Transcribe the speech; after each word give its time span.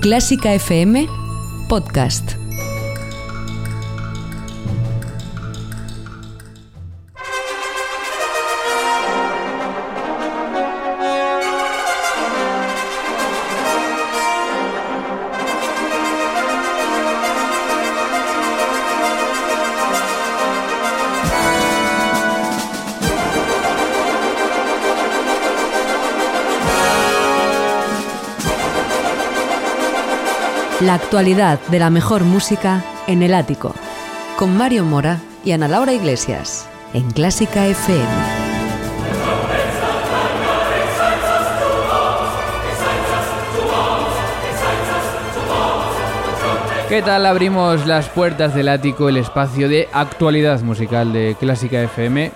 Clásica 0.00 0.54
FM 0.54 1.06
Podcast. 1.68 2.39
La 30.90 30.96
actualidad 30.96 31.60
de 31.68 31.78
la 31.78 31.88
mejor 31.88 32.24
música 32.24 32.82
en 33.06 33.22
el 33.22 33.32
ático. 33.32 33.76
Con 34.36 34.56
Mario 34.56 34.84
Mora 34.84 35.20
y 35.44 35.52
Ana 35.52 35.68
Laura 35.68 35.92
Iglesias. 35.92 36.68
En 36.92 37.12
Clásica 37.12 37.64
FM. 37.64 38.04
¿Qué 46.88 47.02
tal? 47.02 47.24
Abrimos 47.24 47.86
las 47.86 48.08
puertas 48.08 48.52
del 48.56 48.68
ático, 48.68 49.08
el 49.08 49.18
espacio 49.18 49.68
de 49.68 49.88
actualidad 49.92 50.60
musical 50.62 51.12
de 51.12 51.36
Clásica 51.38 51.80
FM, 51.82 52.32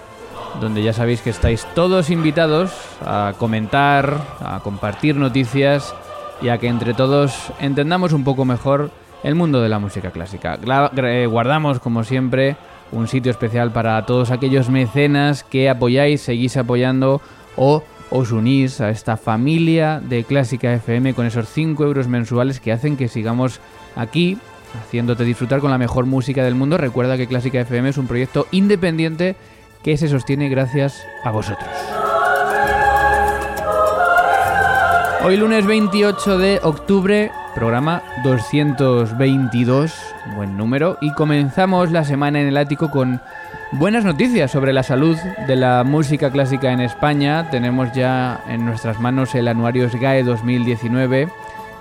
donde 0.61 0.85
ya 0.85 0.93
sabéis 0.93 1.23
que 1.23 1.31
estáis 1.31 1.67
todos 1.75 2.09
invitados 2.09 2.71
a 3.05 3.33
comentar, 3.37 4.17
a 4.39 4.61
compartir 4.61 5.17
noticias 5.17 5.93
y 6.41 6.49
a 6.49 6.59
que 6.59 6.69
entre 6.69 6.95
todos 6.95 7.53
entendamos 7.61 8.13
un 8.13 8.25
poco 8.25 8.45
mejor 8.45 8.91
el 9.23 9.35
mundo 9.35 9.61
de 9.63 9.69
la 9.69 9.79
música 9.79 10.11
clásica. 10.11 10.59
Eh, 10.97 11.27
Guardamos, 11.27 11.81
como 11.81 12.05
siempre, 12.05 12.57
un 12.93 13.09
sitio 13.09 13.31
especial 13.31 13.73
para 13.73 14.05
todos 14.07 14.31
aquellos 14.31 14.69
mecenas 14.69 15.43
que 15.45 15.69
apoyáis, 15.69 16.21
seguís 16.21 16.57
apoyando 16.57 17.21
o 17.57 17.83
os 18.11 18.31
unís 18.31 18.81
a 18.81 18.91
esta 18.91 19.17
familia 19.17 20.01
de 20.01 20.25
Clásica 20.25 20.73
FM 20.75 21.15
con 21.15 21.27
esos 21.27 21.49
5 21.49 21.83
euros 21.85 22.07
mensuales 22.07 22.61
que 22.61 22.71
hacen 22.71 22.97
que 22.97 23.09
sigamos 23.09 23.61
aquí 23.97 24.39
haciéndote 24.79 25.25
disfrutar 25.25 25.61
con 25.61 25.71
la 25.71 25.79
mejor 25.79 26.07
música 26.07 26.45
del 26.45 26.55
mundo. 26.55 26.77
Recuerda 26.77 27.17
que 27.17 27.27
Clásica 27.27 27.61
FM 27.61 27.89
es 27.89 27.99
un 27.99 28.07
proyecto 28.07 28.47
independiente 28.51 29.37
que 29.83 29.97
se 29.97 30.09
sostiene 30.09 30.49
gracias 30.49 31.05
a 31.25 31.31
vosotros. 31.31 32.04
Hoy 35.27 35.39
lunes 35.39 35.65
28 35.65 36.37
de 36.37 36.61
octubre, 36.63 37.33
programa 37.55 38.03
222, 38.25 39.91
buen 40.37 40.55
número, 40.59 40.99
y 41.01 41.15
comenzamos 41.15 41.91
la 41.91 42.05
semana 42.05 42.43
en 42.43 42.49
el 42.49 42.59
ático 42.59 42.91
con 42.91 43.23
buenas 43.73 44.05
noticias 44.05 44.51
sobre 44.51 44.75
la 44.75 44.83
salud 44.83 45.17
de 45.47 45.57
la 45.57 45.83
música 45.83 46.31
clásica 46.31 46.75
en 46.75 46.81
España. 46.81 47.49
Tenemos 47.51 47.91
ya 47.95 48.45
en 48.51 48.67
nuestras 48.67 49.01
manos 49.01 49.35
el 49.35 49.49
anuario 49.49 49.89
SGAE 49.89 50.25
2019, 50.25 51.31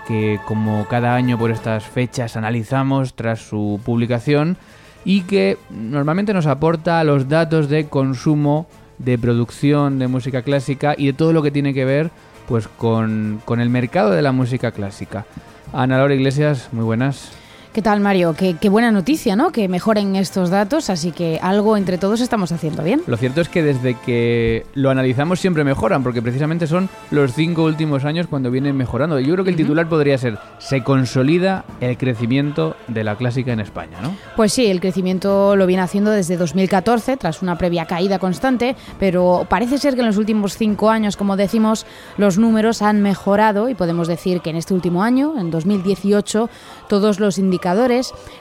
que 0.07 0.39
como 0.45 0.87
cada 0.87 1.13
año 1.13 1.37
por 1.37 1.51
estas 1.51 1.83
fechas 1.83 2.37
analizamos 2.37 3.13
tras 3.13 3.41
su 3.41 3.81
publicación 3.83 4.55
y 5.03 5.23
que 5.23 5.57
normalmente 5.69 6.33
nos 6.33 6.47
aporta 6.47 7.03
los 7.03 7.27
datos 7.27 7.67
de 7.67 7.89
consumo, 7.89 8.67
de 8.99 9.17
producción 9.17 9.99
de 9.99 10.07
música 10.07 10.43
clásica 10.43 10.95
y 10.97 11.07
de 11.07 11.13
todo 11.13 11.33
lo 11.33 11.43
que 11.43 11.51
tiene 11.51 11.73
que 11.73 11.83
ver 11.83 12.09
pues 12.47 12.67
con, 12.67 13.41
con 13.45 13.59
el 13.59 13.69
mercado 13.69 14.11
de 14.11 14.21
la 14.21 14.31
música 14.31 14.71
clásica. 14.71 15.25
Ana 15.71 15.97
Laura 15.97 16.13
Iglesias, 16.13 16.69
muy 16.71 16.83
buenas. 16.83 17.42
¿Qué 17.73 17.81
tal, 17.81 18.01
Mario? 18.01 18.35
Qué, 18.37 18.55
qué 18.61 18.69
buena 18.69 18.91
noticia, 18.91 19.35
¿no? 19.35 19.51
Que 19.51 19.67
mejoren 19.67 20.15
estos 20.15 20.51
datos, 20.51 20.91
así 20.91 21.11
que 21.11 21.39
algo 21.41 21.75
entre 21.75 21.97
todos 21.97 22.21
estamos 22.21 22.51
haciendo 22.51 22.83
bien. 22.83 23.01
Lo 23.07 23.17
cierto 23.17 23.41
es 23.41 23.49
que 23.49 23.63
desde 23.63 23.95
que 23.95 24.67
lo 24.75 24.91
analizamos 24.91 25.39
siempre 25.39 25.63
mejoran, 25.63 26.03
porque 26.03 26.21
precisamente 26.21 26.67
son 26.67 26.87
los 27.09 27.33
cinco 27.33 27.63
últimos 27.63 28.05
años 28.05 28.27
cuando 28.27 28.51
vienen 28.51 28.77
mejorando. 28.77 29.19
Yo 29.19 29.33
creo 29.33 29.43
que 29.43 29.49
el 29.49 29.55
titular 29.55 29.89
podría 29.89 30.19
ser 30.19 30.37
Se 30.59 30.83
consolida 30.83 31.65
el 31.81 31.97
crecimiento 31.97 32.75
de 32.89 33.03
la 33.03 33.15
clásica 33.15 33.53
en 33.53 33.59
España, 33.59 33.97
¿no? 34.03 34.15
Pues 34.35 34.53
sí, 34.53 34.67
el 34.67 34.79
crecimiento 34.79 35.55
lo 35.55 35.65
viene 35.65 35.81
haciendo 35.81 36.11
desde 36.11 36.37
2014, 36.37 37.17
tras 37.17 37.41
una 37.41 37.57
previa 37.57 37.87
caída 37.87 38.19
constante, 38.19 38.75
pero 38.99 39.47
parece 39.49 39.79
ser 39.79 39.95
que 39.95 40.01
en 40.01 40.07
los 40.07 40.17
últimos 40.17 40.57
cinco 40.57 40.91
años, 40.91 41.17
como 41.17 41.37
decimos, 41.37 41.87
los 42.17 42.37
números 42.37 42.83
han 42.83 43.01
mejorado 43.01 43.67
y 43.67 43.73
podemos 43.73 44.07
decir 44.07 44.41
que 44.41 44.51
en 44.51 44.57
este 44.57 44.75
último 44.75 45.01
año, 45.01 45.39
en 45.39 45.49
2018, 45.49 46.51
todos 46.87 47.19
los 47.19 47.39
indicadores, 47.39 47.62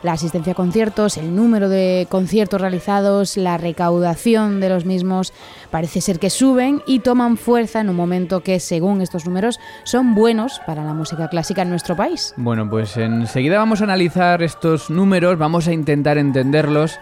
la 0.03 0.13
asistencia 0.13 0.53
a 0.53 0.57
conciertos, 0.57 1.17
el 1.17 1.35
número 1.35 1.69
de 1.69 2.07
conciertos 2.11 2.61
realizados, 2.61 3.37
la 3.37 3.57
recaudación 3.57 4.61
de 4.61 4.69
los 4.69 4.85
mismos, 4.85 5.33
parece 5.71 6.01
ser 6.01 6.19
que 6.19 6.31
suben 6.31 6.83
y 6.87 7.01
toman 7.01 7.37
fuerza 7.37 7.81
en 7.81 7.89
un 7.89 7.97
momento 7.97 8.43
que, 8.43 8.59
según 8.61 9.01
estos 9.01 9.25
números, 9.25 9.61
son 9.85 10.15
buenos 10.15 10.61
para 10.67 10.85
la 10.85 10.95
música 10.95 11.29
clásica 11.29 11.63
en 11.63 11.71
nuestro 11.71 11.97
país. 11.97 12.35
Bueno, 12.37 12.69
pues 12.69 12.97
enseguida 12.97 13.59
vamos 13.59 13.81
a 13.81 13.85
analizar 13.85 14.43
estos 14.43 14.91
números, 14.91 15.39
vamos 15.39 15.69
a 15.69 15.73
intentar 15.73 16.19
entenderlos 16.19 16.99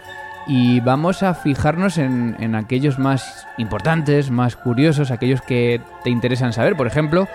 y 0.47 0.79
vamos 0.79 1.23
a 1.23 1.33
fijarnos 1.33 1.97
en, 1.97 2.35
en 2.39 2.55
aquellos 2.55 2.99
más 2.99 3.47
importantes, 3.57 4.31
más 4.31 4.55
curiosos, 4.55 5.11
aquellos 5.11 5.41
que 5.41 5.81
te 6.03 6.09
interesan 6.09 6.53
saber. 6.53 6.75
Por 6.75 6.87
ejemplo, 6.87 7.27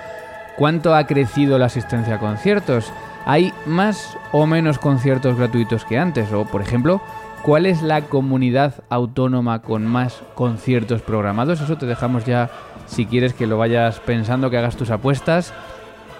¿cuánto 0.56 0.94
ha 0.94 1.06
crecido 1.06 1.58
la 1.58 1.66
asistencia 1.66 2.16
a 2.16 2.18
conciertos? 2.18 2.92
¿Hay 3.24 3.52
más 3.66 4.16
o 4.32 4.46
menos 4.46 4.78
conciertos 4.78 5.36
gratuitos 5.36 5.84
que 5.84 5.98
antes? 5.98 6.32
O, 6.32 6.44
por 6.44 6.62
ejemplo, 6.62 7.00
¿cuál 7.42 7.66
es 7.66 7.82
la 7.82 8.02
comunidad 8.02 8.74
autónoma 8.88 9.62
con 9.62 9.86
más 9.86 10.22
conciertos 10.34 11.02
programados? 11.02 11.60
Eso 11.60 11.76
te 11.76 11.86
dejamos 11.86 12.24
ya, 12.24 12.50
si 12.86 13.06
quieres 13.06 13.34
que 13.34 13.46
lo 13.46 13.58
vayas 13.58 14.00
pensando, 14.00 14.50
que 14.50 14.58
hagas 14.58 14.76
tus 14.76 14.90
apuestas. 14.90 15.52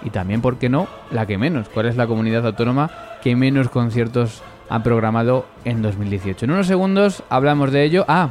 Y 0.03 0.09
también, 0.09 0.41
¿por 0.41 0.57
qué 0.57 0.69
no? 0.69 0.87
La 1.11 1.25
que 1.25 1.37
menos. 1.37 1.69
¿Cuál 1.69 1.87
es 1.87 1.97
la 1.97 2.07
comunidad 2.07 2.45
autónoma 2.45 2.91
que 3.23 3.35
menos 3.35 3.69
conciertos 3.69 4.43
ha 4.69 4.83
programado 4.83 5.45
en 5.65 5.81
2018? 5.81 6.45
En 6.45 6.51
unos 6.51 6.67
segundos 6.67 7.23
hablamos 7.29 7.71
de 7.71 7.83
ello. 7.83 8.05
Ah, 8.07 8.29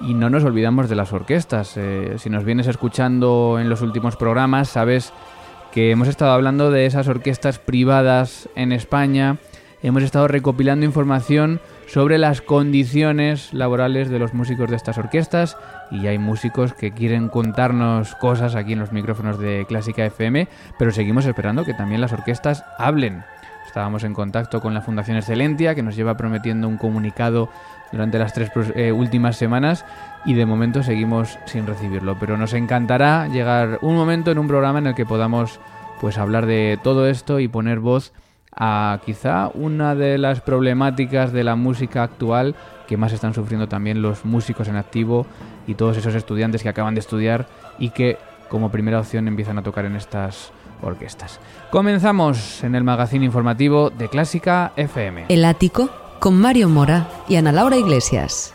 y 0.00 0.14
no 0.14 0.30
nos 0.30 0.44
olvidamos 0.44 0.88
de 0.88 0.96
las 0.96 1.12
orquestas. 1.12 1.76
Eh, 1.76 2.14
si 2.18 2.30
nos 2.30 2.44
vienes 2.44 2.66
escuchando 2.66 3.58
en 3.60 3.68
los 3.68 3.82
últimos 3.82 4.16
programas, 4.16 4.68
sabes 4.68 5.12
que 5.74 5.90
hemos 5.90 6.06
estado 6.06 6.30
hablando 6.30 6.70
de 6.70 6.86
esas 6.86 7.08
orquestas 7.08 7.58
privadas 7.58 8.48
en 8.54 8.70
España. 8.70 9.38
Hemos 9.82 10.04
estado 10.04 10.28
recopilando 10.28 10.86
información 10.86 11.60
sobre 11.88 12.16
las 12.16 12.40
condiciones 12.42 13.52
laborales 13.52 14.08
de 14.08 14.20
los 14.20 14.34
músicos 14.34 14.70
de 14.70 14.76
estas 14.76 14.98
orquestas 14.98 15.56
y 15.90 16.06
hay 16.06 16.16
músicos 16.16 16.74
que 16.74 16.92
quieren 16.92 17.28
contarnos 17.28 18.14
cosas 18.14 18.54
aquí 18.54 18.74
en 18.74 18.78
los 18.78 18.92
micrófonos 18.92 19.40
de 19.40 19.66
Clásica 19.66 20.06
FM, 20.06 20.46
pero 20.78 20.92
seguimos 20.92 21.26
esperando 21.26 21.64
que 21.64 21.74
también 21.74 22.00
las 22.00 22.12
orquestas 22.12 22.64
hablen. 22.78 23.24
Estábamos 23.66 24.04
en 24.04 24.14
contacto 24.14 24.60
con 24.60 24.74
la 24.74 24.80
Fundación 24.80 25.16
Excelentia, 25.16 25.74
que 25.74 25.82
nos 25.82 25.96
lleva 25.96 26.16
prometiendo 26.16 26.68
un 26.68 26.78
comunicado 26.78 27.50
durante 27.90 28.20
las 28.20 28.32
tres 28.32 28.52
eh, 28.76 28.92
últimas 28.92 29.36
semanas 29.36 29.84
y 30.24 30.34
de 30.34 30.46
momento 30.46 30.82
seguimos 30.82 31.38
sin 31.46 31.66
recibirlo. 31.66 32.16
Pero 32.18 32.36
nos 32.36 32.52
encantará 32.52 33.28
llegar 33.28 33.78
un 33.82 33.94
momento 33.94 34.30
en 34.30 34.38
un 34.38 34.48
programa 34.48 34.78
en 34.78 34.88
el 34.88 34.94
que 34.94 35.06
podamos 35.06 35.60
pues 36.00 36.18
hablar 36.18 36.46
de 36.46 36.78
todo 36.82 37.06
esto 37.08 37.40
y 37.40 37.48
poner 37.48 37.80
voz 37.80 38.12
a 38.56 39.00
quizá 39.04 39.50
una 39.54 39.94
de 39.94 40.18
las 40.18 40.40
problemáticas 40.40 41.32
de 41.32 41.44
la 41.44 41.56
música 41.56 42.02
actual 42.02 42.54
que 42.86 42.96
más 42.96 43.12
están 43.12 43.34
sufriendo 43.34 43.68
también 43.68 44.02
los 44.02 44.24
músicos 44.24 44.68
en 44.68 44.76
activo 44.76 45.26
y 45.66 45.74
todos 45.74 45.96
esos 45.96 46.14
estudiantes 46.14 46.62
que 46.62 46.68
acaban 46.68 46.94
de 46.94 47.00
estudiar 47.00 47.48
y 47.78 47.90
que 47.90 48.18
como 48.48 48.70
primera 48.70 49.00
opción 49.00 49.26
empiezan 49.26 49.58
a 49.58 49.62
tocar 49.62 49.84
en 49.86 49.96
estas 49.96 50.52
orquestas. 50.82 51.40
Comenzamos 51.70 52.62
en 52.62 52.74
el 52.74 52.84
magazine 52.84 53.24
informativo 53.24 53.90
de 53.90 54.08
Clásica 54.08 54.72
FM. 54.76 55.26
El 55.28 55.44
ático 55.44 55.88
con 56.20 56.38
Mario 56.40 56.68
Mora 56.68 57.08
y 57.28 57.36
Ana 57.36 57.52
Laura 57.52 57.76
Iglesias. 57.76 58.54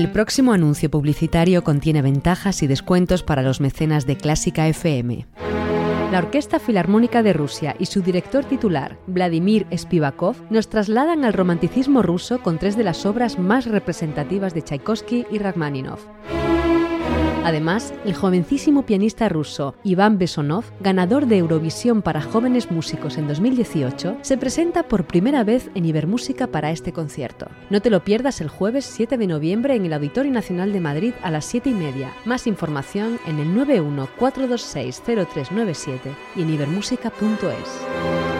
El 0.00 0.10
próximo 0.10 0.54
anuncio 0.54 0.90
publicitario 0.90 1.62
contiene 1.62 2.00
ventajas 2.00 2.62
y 2.62 2.66
descuentos 2.66 3.22
para 3.22 3.42
los 3.42 3.60
mecenas 3.60 4.06
de 4.06 4.16
Clásica 4.16 4.66
FM. 4.66 5.26
La 6.10 6.20
Orquesta 6.20 6.58
Filarmónica 6.58 7.22
de 7.22 7.34
Rusia 7.34 7.76
y 7.78 7.84
su 7.84 8.00
director 8.00 8.46
titular, 8.46 8.96
Vladimir 9.06 9.66
Spivakov, 9.76 10.36
nos 10.48 10.70
trasladan 10.70 11.26
al 11.26 11.34
romanticismo 11.34 12.00
ruso 12.00 12.40
con 12.40 12.56
tres 12.56 12.78
de 12.78 12.84
las 12.84 13.04
obras 13.04 13.38
más 13.38 13.66
representativas 13.66 14.54
de 14.54 14.62
Tchaikovsky 14.62 15.26
y 15.30 15.36
Rachmaninoff. 15.36 16.00
Además, 17.44 17.94
el 18.04 18.14
jovencísimo 18.14 18.82
pianista 18.82 19.28
ruso 19.28 19.74
Iván 19.82 20.18
Besonov, 20.18 20.64
ganador 20.80 21.26
de 21.26 21.38
Eurovisión 21.38 22.02
para 22.02 22.20
jóvenes 22.20 22.70
músicos 22.70 23.16
en 23.16 23.26
2018, 23.28 24.18
se 24.20 24.36
presenta 24.36 24.82
por 24.82 25.04
primera 25.04 25.42
vez 25.42 25.70
en 25.74 25.86
Ibermúsica 25.86 26.48
para 26.48 26.70
este 26.70 26.92
concierto. 26.92 27.46
No 27.70 27.80
te 27.80 27.88
lo 27.90 28.04
pierdas 28.04 28.42
el 28.42 28.48
jueves 28.48 28.84
7 28.84 29.16
de 29.16 29.26
noviembre 29.26 29.74
en 29.74 29.86
el 29.86 29.94
Auditorio 29.94 30.32
Nacional 30.32 30.72
de 30.72 30.80
Madrid 30.80 31.14
a 31.22 31.30
las 31.30 31.44
7 31.46 31.70
y 31.70 31.74
media. 31.74 32.12
Más 32.24 32.46
información 32.46 33.18
en 33.26 33.38
el 33.38 33.48
914260397 33.56 35.98
y 36.36 36.42
en 36.42 36.50
ibermúsica.es. 36.50 38.39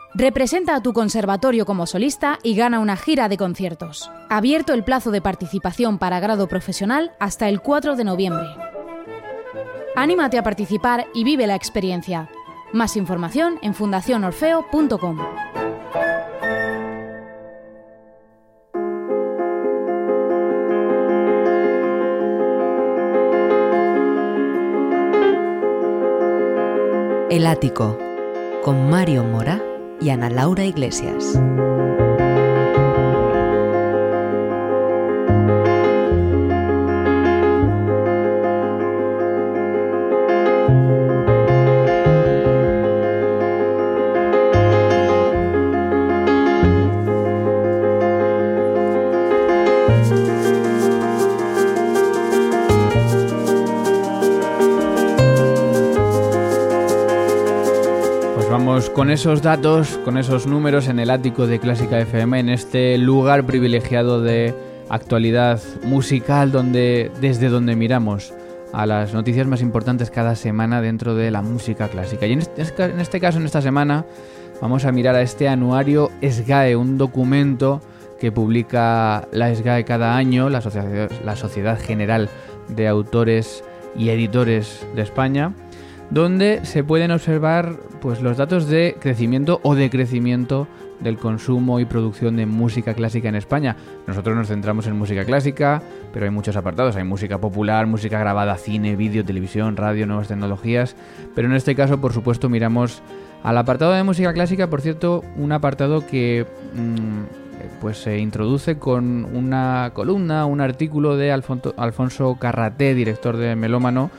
Representa 0.13 0.75
a 0.75 0.81
tu 0.81 0.91
conservatorio 0.91 1.65
como 1.65 1.85
solista 1.87 2.37
y 2.43 2.55
gana 2.55 2.79
una 2.79 2.97
gira 2.97 3.29
de 3.29 3.37
conciertos. 3.37 4.11
Abierto 4.29 4.73
el 4.73 4.83
plazo 4.83 5.09
de 5.09 5.21
participación 5.21 5.97
para 5.97 6.19
grado 6.19 6.47
profesional 6.47 7.13
hasta 7.19 7.47
el 7.47 7.61
4 7.61 7.95
de 7.95 8.03
noviembre. 8.03 8.47
Anímate 9.95 10.37
a 10.37 10.43
participar 10.43 11.07
y 11.13 11.23
vive 11.23 11.47
la 11.47 11.55
experiencia. 11.55 12.29
Más 12.73 12.97
información 12.97 13.57
en 13.61 13.73
fundacionorfeo.com. 13.73 15.17
El 27.29 27.47
ático 27.47 27.97
con 28.61 28.89
Mario 28.89 29.23
Mora 29.23 29.70
y 30.01 30.09
Ana 30.09 30.29
Laura 30.29 30.65
Iglesias. 30.65 31.39
Esos 59.11 59.41
datos, 59.41 59.99
con 60.05 60.17
esos 60.17 60.47
números 60.47 60.87
en 60.87 60.97
el 60.99 61.09
ático 61.09 61.45
de 61.45 61.59
Clásica 61.59 61.99
FM, 61.99 62.39
en 62.39 62.49
este 62.49 62.97
lugar 62.97 63.45
privilegiado 63.45 64.21
de 64.21 64.55
actualidad 64.89 65.59
musical 65.83 66.51
donde 66.51 67.11
desde 67.19 67.49
donde 67.49 67.75
miramos 67.75 68.33
a 68.71 68.85
las 68.85 69.13
noticias 69.13 69.47
más 69.47 69.61
importantes 69.61 70.11
cada 70.11 70.35
semana 70.35 70.81
dentro 70.81 71.13
de 71.15 71.29
la 71.29 71.41
música 71.41 71.89
clásica. 71.89 72.25
Y 72.25 72.31
en 72.31 72.39
este, 72.39 73.19
caso, 73.19 73.37
en 73.37 73.45
esta 73.45 73.61
semana, 73.61 74.05
vamos 74.61 74.85
a 74.85 74.91
mirar 74.93 75.15
a 75.15 75.21
este 75.21 75.49
anuario 75.49 76.09
SGAE, 76.21 76.77
un 76.77 76.97
documento 76.97 77.81
que 78.19 78.31
publica 78.31 79.27
la 79.33 79.53
SGAE 79.53 79.83
cada 79.83 80.15
año, 80.15 80.49
la 80.49 80.61
Sociedad 80.61 81.79
General 81.79 82.29
de 82.69 82.87
Autores 82.87 83.63
y 83.97 84.09
Editores 84.09 84.85
de 84.95 85.01
España 85.01 85.53
donde 86.11 86.65
se 86.65 86.83
pueden 86.83 87.09
observar 87.11 87.77
pues, 88.01 88.21
los 88.21 88.37
datos 88.37 88.67
de 88.67 88.97
crecimiento 88.99 89.59
o 89.63 89.75
decrecimiento 89.75 90.67
del 90.99 91.17
consumo 91.17 91.79
y 91.79 91.85
producción 91.85 92.35
de 92.35 92.45
música 92.45 92.93
clásica 92.93 93.29
en 93.29 93.35
España. 93.35 93.75
Nosotros 94.05 94.35
nos 94.35 94.49
centramos 94.49 94.85
en 94.87 94.97
música 94.97 95.25
clásica, 95.25 95.81
pero 96.13 96.25
hay 96.25 96.31
muchos 96.31 96.55
apartados. 96.55 96.95
Hay 96.95 97.05
música 97.05 97.39
popular, 97.39 97.87
música 97.87 98.19
grabada, 98.19 98.57
cine, 98.57 98.95
vídeo, 98.95 99.25
televisión, 99.25 99.77
radio, 99.77 100.05
nuevas 100.05 100.27
tecnologías. 100.27 100.95
Pero 101.33 101.47
en 101.47 101.55
este 101.55 101.75
caso, 101.75 101.99
por 101.99 102.13
supuesto, 102.13 102.49
miramos 102.49 103.01
al 103.41 103.57
apartado 103.57 103.93
de 103.93 104.03
música 104.03 104.33
clásica, 104.33 104.69
por 104.69 104.81
cierto, 104.81 105.23
un 105.37 105.51
apartado 105.53 106.05
que 106.05 106.45
mm, 106.75 107.79
pues 107.79 107.97
se 107.97 108.19
introduce 108.19 108.77
con 108.77 109.25
una 109.33 109.91
columna, 109.93 110.45
un 110.45 110.61
artículo 110.61 111.17
de 111.17 111.31
Alfonso 111.31 112.37
Carraté, 112.39 112.93
director 112.93 113.37
de 113.37 113.55
Melómano, 113.55 114.11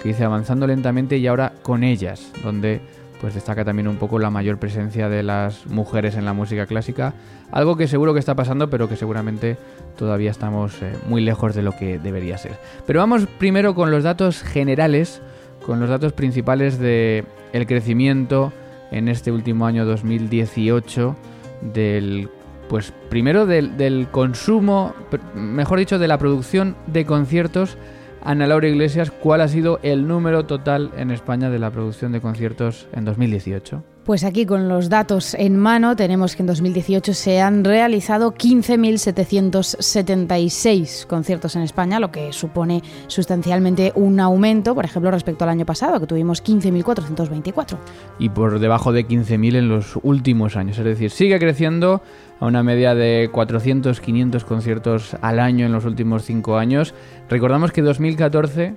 que 0.00 0.08
dice 0.08 0.24
avanzando 0.24 0.66
lentamente 0.66 1.18
y 1.18 1.26
ahora 1.26 1.52
con 1.62 1.84
ellas, 1.84 2.32
donde 2.42 2.80
pues 3.20 3.34
destaca 3.34 3.64
también 3.64 3.86
un 3.86 3.96
poco 3.96 4.18
la 4.18 4.30
mayor 4.30 4.58
presencia 4.58 5.08
de 5.10 5.22
las 5.22 5.66
mujeres 5.66 6.16
en 6.16 6.24
la 6.24 6.32
música 6.32 6.66
clásica, 6.66 7.12
algo 7.52 7.76
que 7.76 7.86
seguro 7.86 8.14
que 8.14 8.18
está 8.18 8.34
pasando, 8.34 8.70
pero 8.70 8.88
que 8.88 8.96
seguramente 8.96 9.58
todavía 9.98 10.30
estamos 10.30 10.80
eh, 10.80 10.94
muy 11.06 11.20
lejos 11.20 11.54
de 11.54 11.62
lo 11.62 11.72
que 11.72 11.98
debería 11.98 12.38
ser. 12.38 12.52
Pero 12.86 13.00
vamos 13.00 13.26
primero 13.38 13.74
con 13.74 13.90
los 13.90 14.04
datos 14.04 14.42
generales, 14.42 15.20
con 15.66 15.80
los 15.80 15.90
datos 15.90 16.14
principales 16.14 16.78
de 16.78 17.24
el 17.52 17.66
crecimiento 17.66 18.52
en 18.90 19.08
este 19.08 19.30
último 19.32 19.66
año 19.66 19.84
2018 19.84 21.16
del 21.60 22.30
pues 22.70 22.92
primero 23.08 23.46
del, 23.46 23.76
del 23.76 24.08
consumo, 24.10 24.94
mejor 25.34 25.80
dicho, 25.80 25.98
de 25.98 26.06
la 26.06 26.18
producción 26.18 26.76
de 26.86 27.04
conciertos 27.04 27.76
Ana 28.22 28.46
Laura 28.46 28.68
Iglesias, 28.68 29.10
¿cuál 29.10 29.40
ha 29.40 29.48
sido 29.48 29.80
el 29.82 30.06
número 30.06 30.44
total 30.44 30.90
en 30.96 31.10
España 31.10 31.48
de 31.48 31.58
la 31.58 31.70
producción 31.70 32.12
de 32.12 32.20
conciertos 32.20 32.86
en 32.92 33.06
2018? 33.06 33.82
Pues 34.04 34.24
aquí 34.24 34.46
con 34.46 34.68
los 34.68 34.88
datos 34.88 35.34
en 35.34 35.58
mano 35.58 35.94
tenemos 35.94 36.34
que 36.34 36.40
en 36.42 36.46
2018 36.46 37.12
se 37.12 37.42
han 37.42 37.64
realizado 37.64 38.32
15.776 38.32 41.06
conciertos 41.06 41.54
en 41.54 41.60
España, 41.62 42.00
lo 42.00 42.10
que 42.10 42.32
supone 42.32 42.82
sustancialmente 43.08 43.92
un 43.94 44.18
aumento, 44.18 44.74
por 44.74 44.86
ejemplo, 44.86 45.10
respecto 45.10 45.44
al 45.44 45.50
año 45.50 45.66
pasado, 45.66 46.00
que 46.00 46.06
tuvimos 46.06 46.42
15.424. 46.42 47.76
Y 48.18 48.30
por 48.30 48.58
debajo 48.58 48.92
de 48.92 49.06
15.000 49.06 49.56
en 49.56 49.68
los 49.68 49.98
últimos 50.02 50.56
años, 50.56 50.78
es 50.78 50.84
decir, 50.84 51.10
sigue 51.10 51.38
creciendo 51.38 52.00
a 52.40 52.46
una 52.46 52.62
media 52.62 52.94
de 52.94 53.28
400, 53.30 54.00
500 54.00 54.46
conciertos 54.46 55.14
al 55.20 55.38
año 55.38 55.66
en 55.66 55.72
los 55.72 55.84
últimos 55.84 56.24
cinco 56.24 56.56
años. 56.56 56.94
Recordamos 57.28 57.70
que 57.70 57.82
2014 57.82 58.76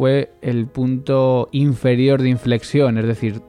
fue 0.00 0.32
el 0.40 0.66
punto 0.66 1.50
inferior 1.52 2.22
de 2.22 2.30
inflexión, 2.30 2.96
es 2.96 3.06
decir, 3.06 3.42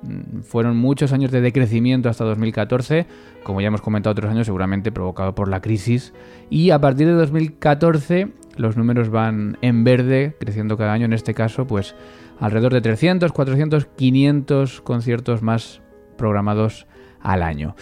fueron 0.43 0.75
muchos 0.75 1.13
años 1.13 1.31
de 1.31 1.39
decrecimiento 1.39 2.09
hasta 2.09 2.25
2014, 2.25 3.05
como 3.43 3.61
ya 3.61 3.67
hemos 3.67 3.79
comentado 3.79 4.11
otros 4.11 4.29
años, 4.29 4.47
seguramente 4.47 4.91
provocado 4.91 5.33
por 5.33 5.47
la 5.47 5.61
crisis, 5.61 6.13
y 6.49 6.71
a 6.71 6.81
partir 6.81 7.07
de 7.07 7.13
2014 7.13 8.33
los 8.57 8.75
números 8.75 9.09
van 9.09 9.57
en 9.61 9.85
verde, 9.85 10.35
creciendo 10.41 10.75
cada 10.75 10.91
año, 10.91 11.05
en 11.05 11.13
este 11.13 11.33
caso, 11.33 11.67
pues 11.67 11.95
alrededor 12.41 12.73
de 12.73 12.81
300, 12.81 13.31
400, 13.31 13.85
500 13.85 14.81
conciertos 14.81 15.41
más 15.41 15.81
programados 16.17 16.85
al 17.21 17.43
año. 17.43 17.77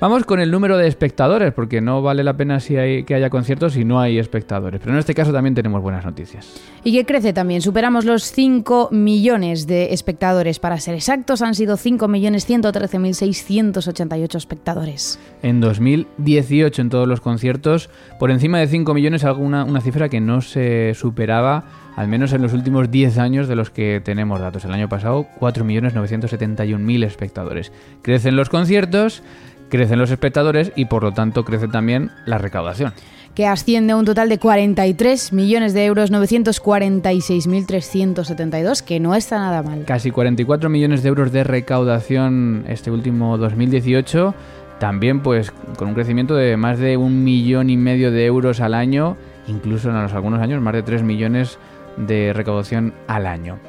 Vamos 0.00 0.24
con 0.24 0.38
el 0.38 0.52
número 0.52 0.78
de 0.78 0.86
espectadores, 0.86 1.52
porque 1.52 1.80
no 1.80 2.02
vale 2.02 2.22
la 2.22 2.36
pena 2.36 2.60
si 2.60 2.76
hay, 2.76 3.02
que 3.02 3.16
haya 3.16 3.30
conciertos 3.30 3.72
si 3.72 3.84
no 3.84 3.98
hay 3.98 4.20
espectadores. 4.20 4.80
Pero 4.80 4.92
en 4.92 5.00
este 5.00 5.12
caso 5.12 5.32
también 5.32 5.56
tenemos 5.56 5.82
buenas 5.82 6.04
noticias. 6.04 6.54
Y 6.84 6.92
que 6.92 7.04
crece 7.04 7.32
también. 7.32 7.62
Superamos 7.62 8.04
los 8.04 8.30
5 8.30 8.90
millones 8.92 9.66
de 9.66 9.92
espectadores. 9.92 10.60
Para 10.60 10.78
ser 10.78 10.94
exactos, 10.94 11.42
han 11.42 11.56
sido 11.56 11.76
5.113.688 11.76 14.36
espectadores. 14.36 15.18
En 15.42 15.60
2018, 15.60 16.80
en 16.80 16.90
todos 16.90 17.08
los 17.08 17.20
conciertos, 17.20 17.90
por 18.20 18.30
encima 18.30 18.60
de 18.60 18.68
5 18.68 18.94
millones, 18.94 19.24
alguna 19.24 19.64
una 19.64 19.80
cifra 19.80 20.08
que 20.08 20.20
no 20.20 20.42
se 20.42 20.94
superaba 20.94 21.64
al 21.96 22.06
menos 22.06 22.32
en 22.32 22.42
los 22.42 22.52
últimos 22.52 22.92
10 22.92 23.18
años 23.18 23.48
de 23.48 23.56
los 23.56 23.70
que 23.70 24.00
tenemos 24.04 24.38
datos. 24.38 24.64
El 24.64 24.72
año 24.72 24.88
pasado, 24.88 25.26
4.971.000 25.40 27.04
espectadores. 27.04 27.72
Crecen 28.02 28.36
los 28.36 28.48
conciertos, 28.48 29.24
crecen 29.68 29.98
los 29.98 30.10
espectadores 30.10 30.72
y 30.76 30.86
por 30.86 31.02
lo 31.02 31.12
tanto 31.12 31.44
crece 31.44 31.68
también 31.68 32.10
la 32.26 32.38
recaudación. 32.38 32.94
Que 33.34 33.46
asciende 33.46 33.92
a 33.92 33.96
un 33.96 34.04
total 34.04 34.28
de 34.28 34.38
43 34.38 35.32
millones 35.32 35.72
de 35.72 35.84
euros, 35.84 36.10
946.372, 36.10 38.82
que 38.82 38.98
no 38.98 39.14
está 39.14 39.38
nada 39.38 39.62
mal. 39.62 39.84
Casi 39.84 40.10
44 40.10 40.68
millones 40.68 41.04
de 41.04 41.08
euros 41.08 41.30
de 41.30 41.44
recaudación 41.44 42.64
este 42.66 42.90
último 42.90 43.38
2018. 43.38 44.34
También 44.80 45.22
pues 45.22 45.52
con 45.76 45.86
un 45.88 45.94
crecimiento 45.94 46.34
de 46.34 46.56
más 46.56 46.78
de 46.78 46.96
un 46.96 47.22
millón 47.22 47.70
y 47.70 47.76
medio 47.76 48.10
de 48.10 48.26
euros 48.26 48.60
al 48.60 48.74
año, 48.74 49.16
incluso 49.46 49.90
en 49.90 50.02
los 50.02 50.14
algunos 50.14 50.40
años 50.40 50.60
más 50.60 50.74
de 50.74 50.82
3 50.82 51.04
millones 51.04 51.60
de 51.96 52.32
recaudación 52.32 52.92
al 53.06 53.26
año. 53.26 53.60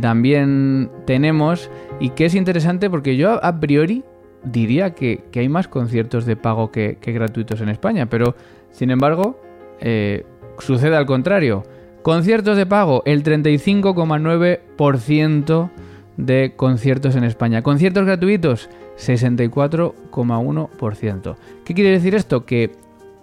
también 0.00 0.88
tenemos 1.04 1.68
y 1.98 2.10
que 2.10 2.26
es 2.26 2.36
interesante 2.36 2.88
porque 2.88 3.16
yo 3.16 3.44
a 3.44 3.58
priori 3.58 4.04
diría 4.44 4.94
que, 4.94 5.24
hay 5.34 5.48
más 5.48 5.66
conciertos 5.66 6.26
de 6.26 6.36
pago 6.36 6.70
que, 6.70 6.96
gratuitos 7.04 7.60
en 7.60 7.70
España, 7.70 8.06
pero 8.06 8.36
sin 8.70 8.92
embargo 8.92 9.40
eh, 9.80 10.24
sucede 10.60 10.94
al 10.94 11.06
contrario. 11.06 11.64
Conciertos 12.02 12.56
de 12.56 12.66
pago, 12.66 13.02
el 13.04 13.24
35,9% 13.24 15.70
de 16.16 16.52
conciertos 16.54 17.16
en 17.16 17.24
España. 17.24 17.62
Conciertos 17.62 18.04
gratuitos, 18.04 18.70
64,1%. 19.00 21.36
¿Qué 21.64 21.74
quiere 21.74 21.90
decir 21.90 22.14
esto? 22.14 22.44
Que 22.44 22.70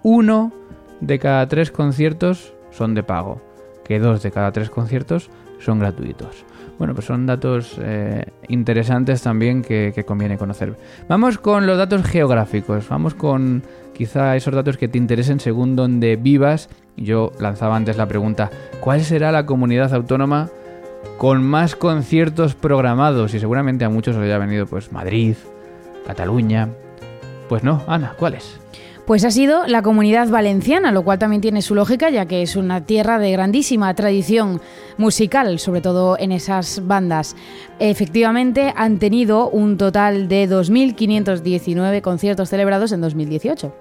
uno 0.03 0.51
de 1.01 1.19
cada 1.19 1.47
tres 1.47 1.71
conciertos 1.71 2.53
son 2.71 2.95
de 2.95 3.03
pago, 3.03 3.41
que 3.85 3.99
dos 3.99 4.23
de 4.23 4.31
cada 4.31 4.51
tres 4.51 4.69
conciertos 4.69 5.29
son 5.59 5.79
gratuitos. 5.79 6.45
Bueno, 6.77 6.93
pues 6.93 7.07
son 7.07 7.25
datos 7.25 7.77
eh, 7.81 8.25
interesantes 8.49 9.23
también 9.23 9.63
que, 9.63 9.93
que, 9.95 10.03
conviene 10.03 10.37
conocer. 10.37 10.77
Vamos 11.09 11.39
con 11.39 11.65
los 11.65 11.77
datos 11.77 12.03
geográficos, 12.03 12.87
vamos 12.87 13.15
con 13.15 13.63
quizá 13.93 14.35
esos 14.35 14.53
datos 14.53 14.77
que 14.77 14.87
te 14.87 14.99
interesen 14.99 15.39
según 15.39 15.75
donde 15.75 16.17
vivas. 16.17 16.69
Yo 16.95 17.31
lanzaba 17.39 17.75
antes 17.75 17.97
la 17.97 18.07
pregunta, 18.07 18.51
¿cuál 18.79 19.01
será 19.01 19.31
la 19.31 19.47
comunidad 19.47 19.91
autónoma 19.93 20.49
con 21.17 21.43
más 21.43 21.75
conciertos 21.75 22.53
programados? 22.53 23.33
Y 23.33 23.39
seguramente 23.39 23.83
a 23.83 23.89
muchos 23.89 24.15
os 24.15 24.21
haya 24.21 24.37
venido 24.37 24.67
pues 24.67 24.91
Madrid, 24.91 25.35
Cataluña. 26.07 26.69
Pues 27.49 27.63
no, 27.63 27.83
Ana, 27.85 28.15
¿cuál 28.17 28.35
es? 28.35 28.57
Pues 29.05 29.23
ha 29.23 29.31
sido 29.31 29.67
la 29.67 29.81
comunidad 29.81 30.27
valenciana, 30.29 30.91
lo 30.91 31.03
cual 31.03 31.19
también 31.19 31.41
tiene 31.41 31.61
su 31.61 31.75
lógica, 31.75 32.09
ya 32.09 32.25
que 32.25 32.41
es 32.41 32.55
una 32.55 32.85
tierra 32.85 33.19
de 33.19 33.31
grandísima 33.31 33.93
tradición 33.93 34.59
musical, 34.97 35.59
sobre 35.59 35.79
todo 35.79 36.17
en 36.19 36.31
esas 36.31 36.85
bandas. 36.85 37.35
Efectivamente, 37.79 38.73
han 38.75 38.99
tenido 38.99 39.49
un 39.49 39.77
total 39.77 40.27
de 40.27 40.49
2.519 40.49 42.01
conciertos 42.01 42.49
celebrados 42.49 42.91
en 42.91 42.99
2018. 42.99 43.73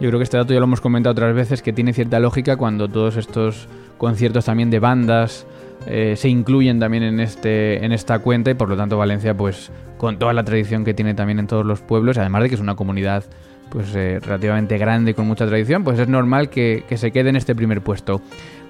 Yo 0.00 0.08
creo 0.08 0.18
que 0.18 0.24
este 0.24 0.36
dato 0.36 0.52
ya 0.52 0.58
lo 0.58 0.64
hemos 0.64 0.80
comentado 0.80 1.12
otras 1.12 1.34
veces, 1.34 1.62
que 1.62 1.72
tiene 1.72 1.94
cierta 1.94 2.18
lógica 2.18 2.56
cuando 2.56 2.88
todos 2.88 3.16
estos 3.16 3.68
conciertos 3.96 4.44
también 4.44 4.68
de 4.68 4.80
bandas 4.80 5.46
eh, 5.86 6.14
se 6.16 6.28
incluyen 6.28 6.78
también 6.78 7.02
en, 7.02 7.20
este, 7.20 7.84
en 7.84 7.92
esta 7.92 8.18
cuenta 8.20 8.50
y 8.50 8.54
por 8.54 8.68
lo 8.68 8.76
tanto 8.76 8.96
Valencia 8.96 9.36
pues 9.36 9.70
con 9.98 10.18
toda 10.18 10.32
la 10.32 10.44
tradición 10.44 10.84
que 10.84 10.94
tiene 10.94 11.14
también 11.14 11.38
en 11.38 11.46
todos 11.46 11.64
los 11.64 11.80
pueblos, 11.80 12.18
además 12.18 12.42
de 12.42 12.48
que 12.48 12.54
es 12.54 12.60
una 12.60 12.74
comunidad 12.74 13.24
pues 13.70 13.94
eh, 13.94 14.20
relativamente 14.20 14.76
grande 14.76 15.14
con 15.14 15.26
mucha 15.26 15.46
tradición, 15.46 15.82
pues 15.82 15.98
es 15.98 16.08
normal 16.08 16.50
que, 16.50 16.84
que 16.88 16.96
se 16.96 17.10
quede 17.10 17.30
en 17.30 17.36
este 17.36 17.54
primer 17.54 17.80
puesto. 17.80 18.20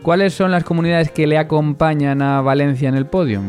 ¿Cuáles 0.03 0.35
son 0.35 0.51
las 0.51 0.65
comunidades 0.65 1.11
que 1.11 1.27
le 1.27 1.39
acompañan 1.39 2.23
a 2.23 2.41
Valencia 2.41 2.89
en 2.89 2.95
el 2.95 3.07
podio? 3.07 3.41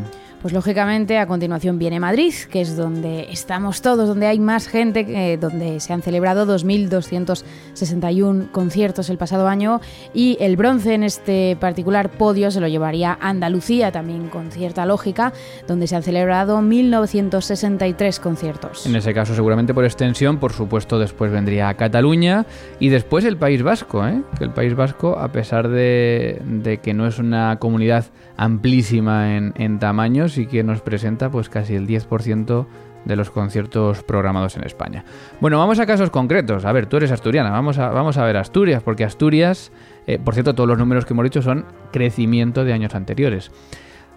Pues 0.43 0.53
lógicamente 0.53 1.17
a 1.19 1.25
continuación 1.25 1.79
viene 1.79 2.01
Madrid, 2.01 2.33
que 2.51 2.59
es 2.59 2.75
donde 2.75 3.31
estamos 3.31 3.81
todos, 3.81 4.09
donde 4.09 4.27
hay 4.27 4.39
más 4.39 4.67
gente, 4.67 5.05
eh, 5.07 5.37
donde 5.37 5.79
se 5.79 5.93
han 5.93 6.01
celebrado 6.01 6.45
2.261 6.45 8.51
conciertos 8.51 9.09
el 9.09 9.17
pasado 9.17 9.47
año 9.47 9.79
y 10.13 10.35
el 10.41 10.57
bronce 10.57 10.95
en 10.95 11.03
este 11.03 11.55
particular 11.61 12.09
podio 12.09 12.51
se 12.51 12.59
lo 12.59 12.67
llevaría 12.67 13.17
Andalucía, 13.21 13.93
también 13.93 14.27
con 14.27 14.51
cierta 14.51 14.85
lógica, 14.85 15.31
donde 15.65 15.87
se 15.87 15.95
han 15.95 16.03
celebrado 16.03 16.59
1.963 16.59 18.19
conciertos. 18.19 18.85
En 18.85 18.97
ese 18.97 19.13
caso 19.13 19.35
seguramente 19.35 19.73
por 19.73 19.85
extensión, 19.85 20.39
por 20.39 20.51
supuesto 20.51 20.99
después 20.99 21.31
vendría 21.31 21.73
Cataluña 21.75 22.45
y 22.81 22.89
después 22.89 23.23
el 23.23 23.37
País 23.37 23.63
Vasco, 23.63 24.05
¿eh? 24.05 24.21
que 24.37 24.43
el 24.43 24.51
País 24.51 24.75
Vasco, 24.75 25.17
a 25.17 25.31
pesar 25.31 25.69
de, 25.69 26.81
que 26.83 26.93
no 26.93 27.07
es 27.07 27.17
una 27.17 27.59
comunidad 27.59 28.07
amplísima 28.35 29.37
en 29.37 29.79
tamaños, 29.79 30.32
y 30.37 30.45
que 30.45 30.63
nos 30.63 30.81
presenta 30.81 31.29
pues 31.29 31.49
casi 31.49 31.75
el 31.75 31.87
10% 31.87 32.65
de 33.05 33.15
los 33.15 33.29
conciertos 33.29 34.03
programados 34.03 34.55
en 34.55 34.63
España. 34.63 35.03
Bueno, 35.41 35.57
vamos 35.57 35.79
a 35.79 35.85
casos 35.85 36.09
concretos. 36.09 36.65
A 36.65 36.71
ver, 36.71 36.85
tú 36.85 36.97
eres 36.97 37.11
asturiana, 37.11 37.49
vamos 37.49 37.77
a, 37.77 37.89
vamos 37.89 38.17
a 38.17 38.25
ver 38.25 38.37
Asturias, 38.37 38.81
porque 38.83 39.03
Asturias, 39.03 39.71
eh, 40.07 40.19
por 40.19 40.33
cierto, 40.33 40.55
todos 40.55 40.69
los 40.69 40.77
números 40.77 41.05
que 41.05 41.13
hemos 41.13 41.23
dicho 41.25 41.41
son 41.41 41.65
crecimiento 41.91 42.63
de 42.63 42.73
años 42.73 42.95
anteriores. 42.95 43.51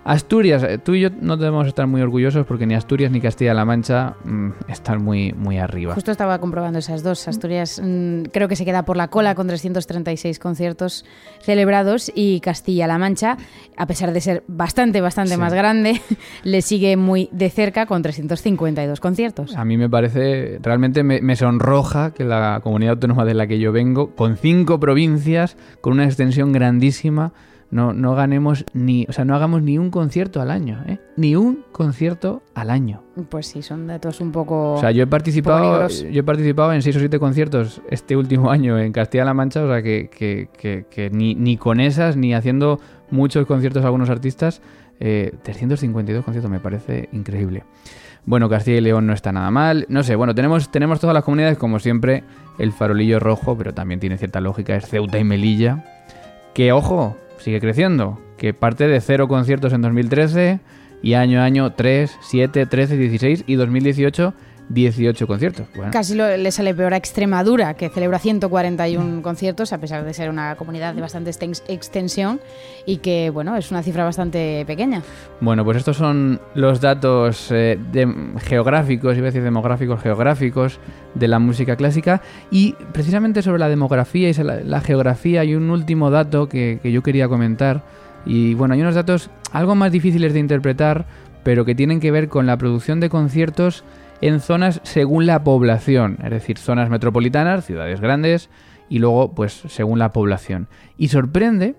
Asturias, 0.07 0.63
eh, 0.63 0.79
tú 0.79 0.95
y 0.95 1.01
yo 1.01 1.09
no 1.21 1.37
debemos 1.37 1.67
estar 1.67 1.89
muy 1.89 2.01
orgullosos 2.01 2.47
porque 2.47 2.65
ni 2.65 2.75
Asturias 2.75 3.11
ni 3.11 3.21
Castilla-La 3.21 3.65
Mancha 3.65 4.15
mm, 4.25 4.51
están 4.69 5.03
muy, 5.03 5.33
muy 5.33 5.59
arriba. 5.59 5.95
Justo 5.95 6.13
estaba 6.13 6.39
comprobando 6.39 6.79
esas 6.79 7.03
dos. 7.03 7.27
Asturias 7.27 7.83
mm, 7.85 8.27
creo 8.33 8.47
que 8.47 8.55
se 8.55 8.65
queda 8.65 8.85
por 8.85 8.97
la 8.97 9.09
cola 9.09 9.35
con 9.35 9.49
336 9.49 10.39
conciertos 10.39 11.05
celebrados 11.41 12.13
y 12.15 12.39
Castilla-La 12.39 12.99
Mancha, 12.99 13.37
a 13.77 13.87
pesar 13.89 14.13
de 14.13 14.21
ser 14.21 14.45
bastante, 14.47 15.01
bastante 15.01 15.37
más 15.37 15.53
grande, 15.53 16.01
le 16.45 16.63
sigue 16.63 16.97
muy 16.97 17.29
de 17.33 17.51
cerca 17.51 17.87
con 17.87 18.03
352 18.03 19.01
conciertos. 19.01 19.57
A 19.57 19.65
mí 19.65 19.77
me 19.77 19.91
parece, 19.91 20.61
realmente 20.63 21.03
me, 21.03 21.21
me 21.21 21.35
sonroja 21.35 22.13
que 22.13 22.23
la 22.23 22.61
comunidad 22.63 22.93
autónoma 22.93 23.25
de 23.25 23.35
la 23.35 23.49
que 23.49 23.59
yo 23.59 23.73
vengo, 23.73 24.15
con 24.15 24.37
cinco 24.37 24.79
provincias, 24.79 25.57
con 25.81 25.95
una 25.95 26.05
extensión 26.05 26.53
grandísima, 26.53 27.33
no, 27.71 27.93
no 27.93 28.15
ganemos 28.15 28.65
ni, 28.73 29.07
o 29.09 29.13
sea, 29.13 29.25
no 29.25 29.35
hagamos 29.35 29.63
ni 29.63 29.79
un 29.79 29.91
concierto 29.91 30.41
al 30.41 30.51
año, 30.51 30.83
¿eh? 30.87 30.99
Ni 31.17 31.35
un 31.35 31.65
concierto 31.73 32.43
al 32.55 32.71
año. 32.71 33.03
Pues 33.29 33.47
sí, 33.49 33.63
son 33.63 33.87
datos 33.87 34.21
un 34.21 34.33
poco. 34.33 34.75
O 34.75 34.81
sea, 34.81 34.93
yo 34.93 35.03
he 35.03 35.07
participado, 35.07 35.89
yo 35.89 36.21
he 36.21 36.23
participado 36.23 36.73
en 36.73 36.83
seis 36.83 36.97
o 36.97 36.99
siete 37.01 37.19
conciertos 37.19 37.83
este 37.91 38.17
último 38.17 38.51
año 38.53 38.79
en 38.79 38.93
Castilla-La 38.93 39.35
Mancha, 39.35 39.65
o 39.65 39.69
sea 39.69 39.83
que, 39.83 40.09
que, 40.11 41.11
ni, 41.13 41.35
ni, 41.35 41.57
con 41.57 41.81
esas, 41.81 42.17
ni 42.17 42.35
haciendo 42.35 42.81
muchos 43.11 43.47
conciertos 43.47 43.83
a 43.83 43.87
algunos 43.87 44.11
artistas, 44.11 44.63
eh, 45.01 45.35
352 45.43 46.25
conciertos 46.25 46.51
me 46.51 46.61
parece 46.61 47.09
increíble. 47.13 47.65
Bueno, 48.25 48.49
Castilla 48.49 48.79
y 48.79 48.81
León 48.81 49.07
no 49.07 49.13
está 49.13 49.33
nada 49.33 49.51
mal. 49.53 49.87
No 49.89 50.03
sé, 50.03 50.17
bueno, 50.17 50.35
tenemos, 50.35 50.71
tenemos 50.71 50.99
todas 50.99 51.15
las 51.15 51.23
comunidades, 51.23 51.59
como 51.59 51.79
siempre, 51.79 52.25
el 52.59 52.73
farolillo 52.73 53.21
rojo, 53.21 53.57
pero 53.57 53.73
también 53.73 54.01
tiene 54.01 54.19
cierta 54.19 54.41
lógica, 54.41 54.75
es 54.75 54.87
Ceuta 54.87 55.19
y 55.19 55.25
Melilla. 55.25 55.85
Que 56.53 56.73
ojo, 56.73 57.17
sigue 57.39 57.61
creciendo, 57.61 58.19
que 58.37 58.55
parte 58.55 58.89
de 58.89 59.01
cero 59.01 59.29
conciertos 59.29 59.73
en 59.73 59.83
2013 59.83 60.61
y 61.03 61.15
año 61.15 61.41
a 61.41 61.45
año 61.45 61.73
3, 61.73 62.19
7, 62.21 62.67
13, 62.67 62.97
16 62.97 63.45
y 63.47 63.55
2018 63.55 64.35
18 64.69 65.27
conciertos. 65.27 65.67
Casi 65.93 66.15
le 66.15 66.51
sale 66.51 66.75
peor 66.75 66.93
a 66.95 66.97
Extremadura, 66.97 67.75
que 67.75 67.89
celebra 67.89 68.19
141 68.19 69.23
conciertos, 69.23 69.73
a 69.73 69.79
pesar 69.79 70.05
de 70.05 70.13
ser 70.13 70.29
una 70.29 70.57
comunidad 70.57 70.95
de 70.95 71.01
bastante 71.01 71.31
extensión 71.69 72.41
y 72.85 72.99
que, 72.99 73.31
bueno, 73.31 73.57
es 73.57 73.71
una 73.71 73.83
cifra 73.83 74.05
bastante 74.05 74.65
pequeña. 74.67 75.03
Bueno, 75.41 75.65
pues 75.65 75.77
estos 75.77 75.97
son 75.97 76.41
los 76.55 76.81
datos 76.81 77.49
eh, 77.51 77.79
geográficos, 78.43 79.17
iba 79.17 79.27
a 79.27 79.31
decir 79.31 79.43
demográficos, 79.43 80.01
geográficos 80.01 80.81
de 81.15 81.29
la 81.29 81.39
música 81.39 81.77
clásica. 81.77 82.21
Y 82.51 82.75
precisamente 82.93 83.43
sobre 83.43 83.61
la 83.61 83.69
demografía 83.69 84.31
y 84.31 84.35
la, 84.35 84.81
geografía 84.81 85.43
hay 85.43 85.55
un 85.55 85.71
último 85.71 86.11
dato 86.11 86.49
que, 86.49 86.81
que 86.83 86.91
yo 86.91 87.03
quería 87.03 87.29
comentar. 87.29 87.85
Y 88.25 88.55
bueno, 88.55 88.75
hay 88.75 88.81
unos 88.81 88.97
datos 88.97 89.31
algo 89.53 89.77
más 89.77 89.93
difíciles 89.93 90.33
de 90.33 90.41
interpretar, 90.41 91.07
pero 91.45 91.65
que 91.65 91.77
tienen 91.77 92.01
que 92.01 92.11
ver 92.11 92.29
con 92.29 92.47
la 92.47 92.57
producción 92.57 92.99
de 92.99 93.09
conciertos 93.09 93.85
en 94.21 94.41
zonas 94.41 94.81
según 94.85 95.27
la 95.27 95.45
población, 95.45 96.19
es 96.25 96.31
decir, 96.31 96.59
zonas 96.59 96.91
metropolitanas, 96.91 97.65
ciudades 97.65 98.01
grandes 98.01 98.51
y 98.89 98.99
luego 98.99 99.35
pues 99.35 99.63
según 99.69 99.99
la 99.99 100.13
población. 100.13 100.69
Y 100.97 101.09
sorprende 101.09 101.75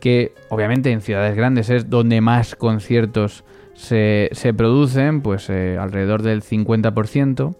que 0.00 0.32
obviamente 0.48 0.90
en 0.90 1.00
ciudades 1.00 1.36
grandes 1.36 1.70
es 1.70 1.88
donde 1.88 2.20
más 2.20 2.56
conciertos 2.56 3.44
se, 3.74 4.30
producen, 4.56 5.22
pues 5.22 5.48
eh, 5.48 5.78
alrededor 5.78 6.22
del 6.22 6.42
50%, 6.42 7.54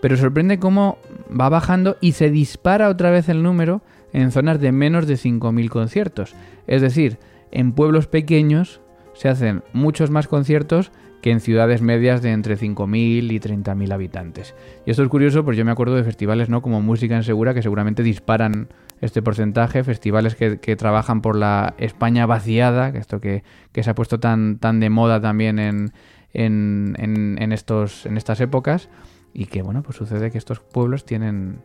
pero 0.00 0.16
sorprende 0.16 0.58
cómo 0.58 0.98
va 1.38 1.48
bajando 1.48 1.96
y 2.00 2.12
se 2.12 2.30
dispara 2.30 2.88
otra 2.88 3.10
vez 3.10 3.28
el 3.28 3.42
número 3.42 3.82
en 4.12 4.32
zonas 4.32 4.60
de 4.60 4.72
menos 4.72 5.06
de 5.06 5.14
5.000 5.14 5.68
conciertos. 5.68 6.34
Es 6.66 6.82
decir, 6.82 7.18
en 7.50 7.72
pueblos 7.72 8.06
pequeños 8.06 8.80
se 9.14 9.28
hacen 9.28 9.62
muchos 9.72 10.10
más 10.10 10.28
conciertos 10.28 10.92
que 11.20 11.30
en 11.30 11.40
ciudades 11.40 11.82
medias 11.82 12.22
de 12.22 12.32
entre 12.32 12.56
5.000 12.56 13.32
y 13.32 13.40
30.000 13.40 13.92
habitantes. 13.92 14.54
Y 14.86 14.90
esto 14.90 15.02
es 15.02 15.08
curioso 15.08 15.44
porque 15.44 15.58
yo 15.58 15.64
me 15.64 15.70
acuerdo 15.70 15.96
de 15.96 16.04
festivales 16.04 16.48
¿no? 16.48 16.62
como 16.62 16.80
Música 16.80 17.16
en 17.16 17.24
Segura 17.24 17.54
que 17.54 17.62
seguramente 17.62 18.02
disparan 18.02 18.68
este 19.00 19.22
porcentaje, 19.22 19.82
festivales 19.82 20.34
que, 20.34 20.76
trabajan 20.76 21.22
por 21.22 21.36
la 21.36 21.74
España 21.78 22.26
vaciada, 22.26 22.92
que 22.92 22.98
esto 22.98 23.20
que, 23.20 23.42
se 23.74 23.90
ha 23.90 23.94
puesto 23.94 24.20
tan, 24.20 24.58
tan 24.58 24.80
de 24.80 24.90
moda 24.90 25.20
también 25.20 25.58
en, 25.58 25.92
en, 26.32 26.96
en, 26.98 27.52
estos, 27.52 28.06
en 28.06 28.16
estas 28.16 28.40
épocas 28.40 28.88
y 29.32 29.46
que 29.46 29.62
bueno, 29.62 29.82
pues 29.82 29.96
sucede 29.96 30.30
que 30.30 30.38
estos 30.38 30.60
pueblos 30.60 31.04
tienen 31.04 31.60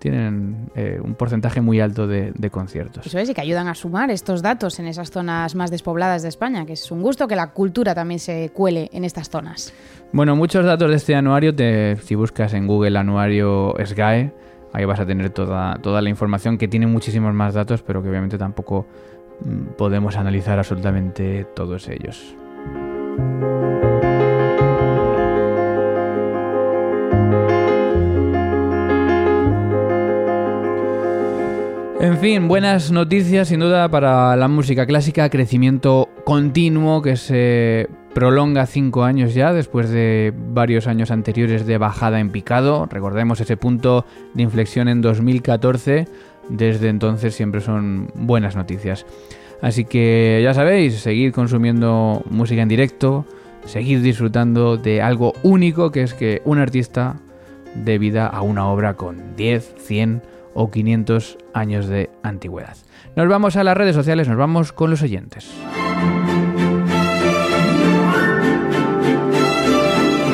tienen 0.00 0.70
eh, 0.74 0.98
un 1.02 1.14
porcentaje 1.14 1.60
muy 1.60 1.78
alto 1.78 2.06
de, 2.06 2.50
conciertos. 2.50 3.06
Eso 3.06 3.18
es, 3.18 3.28
y 3.28 3.34
que 3.34 3.42
ayudan 3.42 3.68
a 3.68 3.74
sumar 3.74 4.10
estos 4.10 4.42
datos 4.42 4.80
en 4.80 4.86
esas 4.86 5.10
zonas 5.10 5.54
más 5.54 5.70
despobladas 5.70 6.22
de 6.22 6.30
España, 6.30 6.64
que 6.64 6.72
es 6.72 6.90
un 6.90 7.02
gusto 7.02 7.28
que 7.28 7.36
la 7.36 7.48
cultura 7.52 7.94
también 7.94 8.18
se 8.18 8.50
cuele 8.52 8.88
en 8.92 9.04
estas 9.04 9.28
zonas. 9.28 9.74
Bueno, 10.12 10.34
muchos 10.34 10.64
datos 10.64 10.88
de 10.88 10.96
este 10.96 11.14
anuario, 11.14 11.54
te, 11.54 11.96
si 11.96 12.14
buscas 12.14 12.54
en 12.54 12.66
Google 12.66 12.98
anuario 12.98 13.74
SGAE, 13.84 14.32
ahí 14.72 14.84
vas 14.86 15.00
a 15.00 15.06
tener 15.06 15.30
toda, 15.30 15.76
toda 15.82 16.00
la 16.00 16.08
información, 16.08 16.56
que 16.56 16.66
tiene 16.66 16.86
muchísimos 16.86 17.34
más 17.34 17.52
datos, 17.52 17.82
pero 17.82 18.02
que 18.02 18.08
obviamente 18.08 18.38
tampoco 18.38 18.86
mm, 19.44 19.76
podemos 19.76 20.16
analizar 20.16 20.58
absolutamente 20.58 21.46
todos 21.54 21.88
ellos. 21.88 22.34
En 32.00 32.16
fin, 32.16 32.48
buenas 32.48 32.90
noticias 32.90 33.48
sin 33.48 33.60
duda 33.60 33.86
para 33.90 34.34
la 34.34 34.48
música 34.48 34.86
clásica, 34.86 35.28
crecimiento 35.28 36.08
continuo 36.24 37.02
que 37.02 37.16
se 37.16 37.90
prolonga 38.14 38.64
cinco 38.64 39.04
años 39.04 39.34
ya 39.34 39.52
después 39.52 39.90
de 39.90 40.32
varios 40.34 40.86
años 40.86 41.10
anteriores 41.10 41.66
de 41.66 41.76
bajada 41.76 42.18
en 42.18 42.30
picado. 42.30 42.86
Recordemos 42.90 43.42
ese 43.42 43.58
punto 43.58 44.06
de 44.32 44.42
inflexión 44.42 44.88
en 44.88 45.02
2014, 45.02 46.08
desde 46.48 46.88
entonces 46.88 47.34
siempre 47.34 47.60
son 47.60 48.10
buenas 48.14 48.56
noticias. 48.56 49.04
Así 49.60 49.84
que 49.84 50.40
ya 50.42 50.54
sabéis, 50.54 51.00
seguid 51.00 51.34
consumiendo 51.34 52.22
música 52.30 52.62
en 52.62 52.68
directo, 52.68 53.26
seguid 53.66 54.00
disfrutando 54.00 54.78
de 54.78 55.02
algo 55.02 55.34
único 55.42 55.92
que 55.92 56.02
es 56.02 56.14
que 56.14 56.40
un 56.46 56.60
artista 56.60 57.16
dé 57.74 57.98
vida 57.98 58.26
a 58.26 58.40
una 58.40 58.68
obra 58.68 58.94
con 58.94 59.36
10, 59.36 59.74
100 59.76 60.39
o 60.54 60.70
500 60.70 61.38
años 61.54 61.86
de 61.86 62.10
antigüedad. 62.22 62.76
Nos 63.16 63.28
vamos 63.28 63.56
a 63.56 63.64
las 63.64 63.76
redes 63.76 63.94
sociales, 63.94 64.28
nos 64.28 64.36
vamos 64.36 64.72
con 64.72 64.90
los 64.90 65.02
oyentes. 65.02 65.50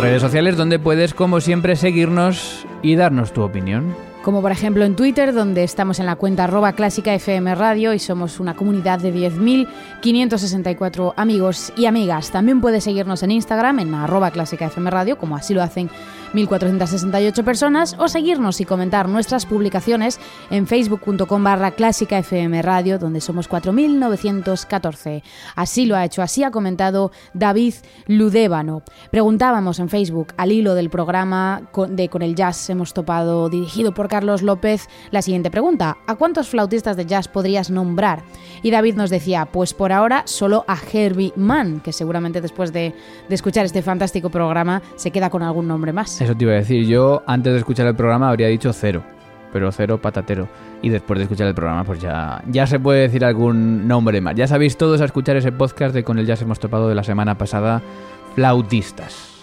Redes 0.01 0.23
sociales 0.23 0.57
donde 0.57 0.79
puedes, 0.79 1.15
como 1.15 1.41
siempre, 1.41 1.75
seguirnos 1.75 2.67
y 2.83 2.97
darnos 2.97 3.33
tu 3.33 3.43
opinión 3.43 3.95
como 4.27 4.43
por 4.43 4.51
ejemplo 4.51 4.85
en 4.85 4.97
Twitter, 4.97 5.33
donde 5.33 5.63
estamos 5.63 6.01
en 6.01 6.07
la 6.07 6.17
cuenta 6.17 6.43
arroba 6.43 6.73
clásica 6.73 7.15
FM 7.15 7.55
Radio 7.55 7.95
y 7.95 8.01
somos 8.01 8.41
una 8.41 8.57
comunidad 8.57 8.99
de 8.99 9.15
10.564 9.15 11.15
amigos 11.17 11.73
y 11.77 11.87
amigas. 11.87 12.33
También 12.33 12.61
puedes 12.61 12.83
seguirnos 12.83 13.23
en 13.23 13.31
Instagram 13.31 13.79
en 13.79 13.95
arroba 13.95 14.33
clásica 14.33 14.67
FM 14.67 14.91
Radio, 14.91 15.17
como 15.17 15.37
así 15.37 15.55
lo 15.55 15.63
hacen 15.63 15.91
1.468 16.35 17.45
personas, 17.45 17.97
o 17.99 18.09
seguirnos 18.09 18.61
y 18.61 18.65
comentar 18.65 19.09
nuestras 19.09 19.47
publicaciones 19.47 20.21
en 20.51 20.67
facebook.com 20.67 21.43
barra 21.43 21.73
clásica 21.73 22.19
FM 22.19 22.63
Radio, 22.63 22.99
donde 22.99 23.21
somos 23.21 23.49
4.914. 23.49 25.23
Así 25.55 25.87
lo 25.87 25.97
ha 25.97 26.05
hecho, 26.05 26.23
así 26.23 26.45
ha 26.45 26.51
comentado 26.51 27.11
David 27.35 27.75
Ludébano. 28.07 28.83
Preguntábamos 29.11 29.79
en 29.79 29.89
Facebook, 29.89 30.29
al 30.37 30.53
hilo 30.53 30.75
del 30.75 30.91
programa 30.91 31.63
de 31.89 32.09
Con 32.09 32.23
el 32.23 32.35
Jazz 32.35 32.71
hemos 32.71 32.95
topado, 32.95 33.49
dirigido 33.49 33.93
por 33.93 34.09
Carlos 34.09 34.43
López 34.43 34.89
la 35.11 35.23
siguiente 35.23 35.51
pregunta. 35.51 35.99
¿A 36.07 36.15
cuántos 36.15 36.49
flautistas 36.49 36.97
de 36.97 37.07
jazz 37.07 37.29
podrías 37.29 37.71
nombrar? 37.71 38.23
Y 38.63 38.71
David 38.71 38.95
nos 38.95 39.11
decía, 39.11 39.47
pues 39.47 39.75
por 39.75 39.93
ahora 39.93 40.23
solo 40.27 40.65
a 40.67 40.77
Herbie 40.93 41.33
Mann, 41.37 41.81
que 41.81 41.93
seguramente 41.93 42.41
después 42.41 42.73
de, 42.73 42.95
escuchar 43.29 43.65
este 43.67 43.83
fantástico 43.83 44.31
programa 44.31 44.83
se 44.97 45.11
queda 45.11 45.31
con 45.31 45.43
algún 45.43 45.69
nombre 45.69 45.93
más. 45.93 46.16
Eso 46.21 46.35
te 46.35 46.45
iba 46.45 46.53
a 46.53 46.57
decir, 46.57 46.87
yo 46.87 47.23
antes 47.27 47.53
de 47.53 47.59
escuchar 47.59 47.87
el 47.87 47.95
programa 47.95 48.31
habría 48.31 48.49
dicho 48.49 48.73
cero, 48.73 49.03
pero 49.53 49.71
cero 49.71 50.01
patatero. 50.01 50.49
Y 50.83 50.89
después 50.89 51.19
de 51.19 51.25
escuchar 51.25 51.47
el 51.47 51.55
programa, 51.55 51.85
pues 51.85 52.01
ya, 52.01 52.43
ya 52.47 52.67
se 52.67 52.81
puede 52.81 53.03
decir 53.03 53.25
algún 53.25 53.87
nombre 53.87 54.21
más. 54.21 54.35
Ya 54.35 54.47
sabéis 54.47 54.77
todos 54.77 55.01
a 55.01 55.05
escuchar 55.05 55.37
ese 55.37 55.53
podcast 55.53 55.95
de 55.95 56.05
Con 56.05 56.19
el 56.19 56.27
Jazz 56.27 56.43
hemos 56.43 56.59
topado 56.59 56.89
de 56.89 56.95
la 56.95 57.05
semana 57.05 57.37
pasada, 57.37 57.83
flautistas. 58.35 59.36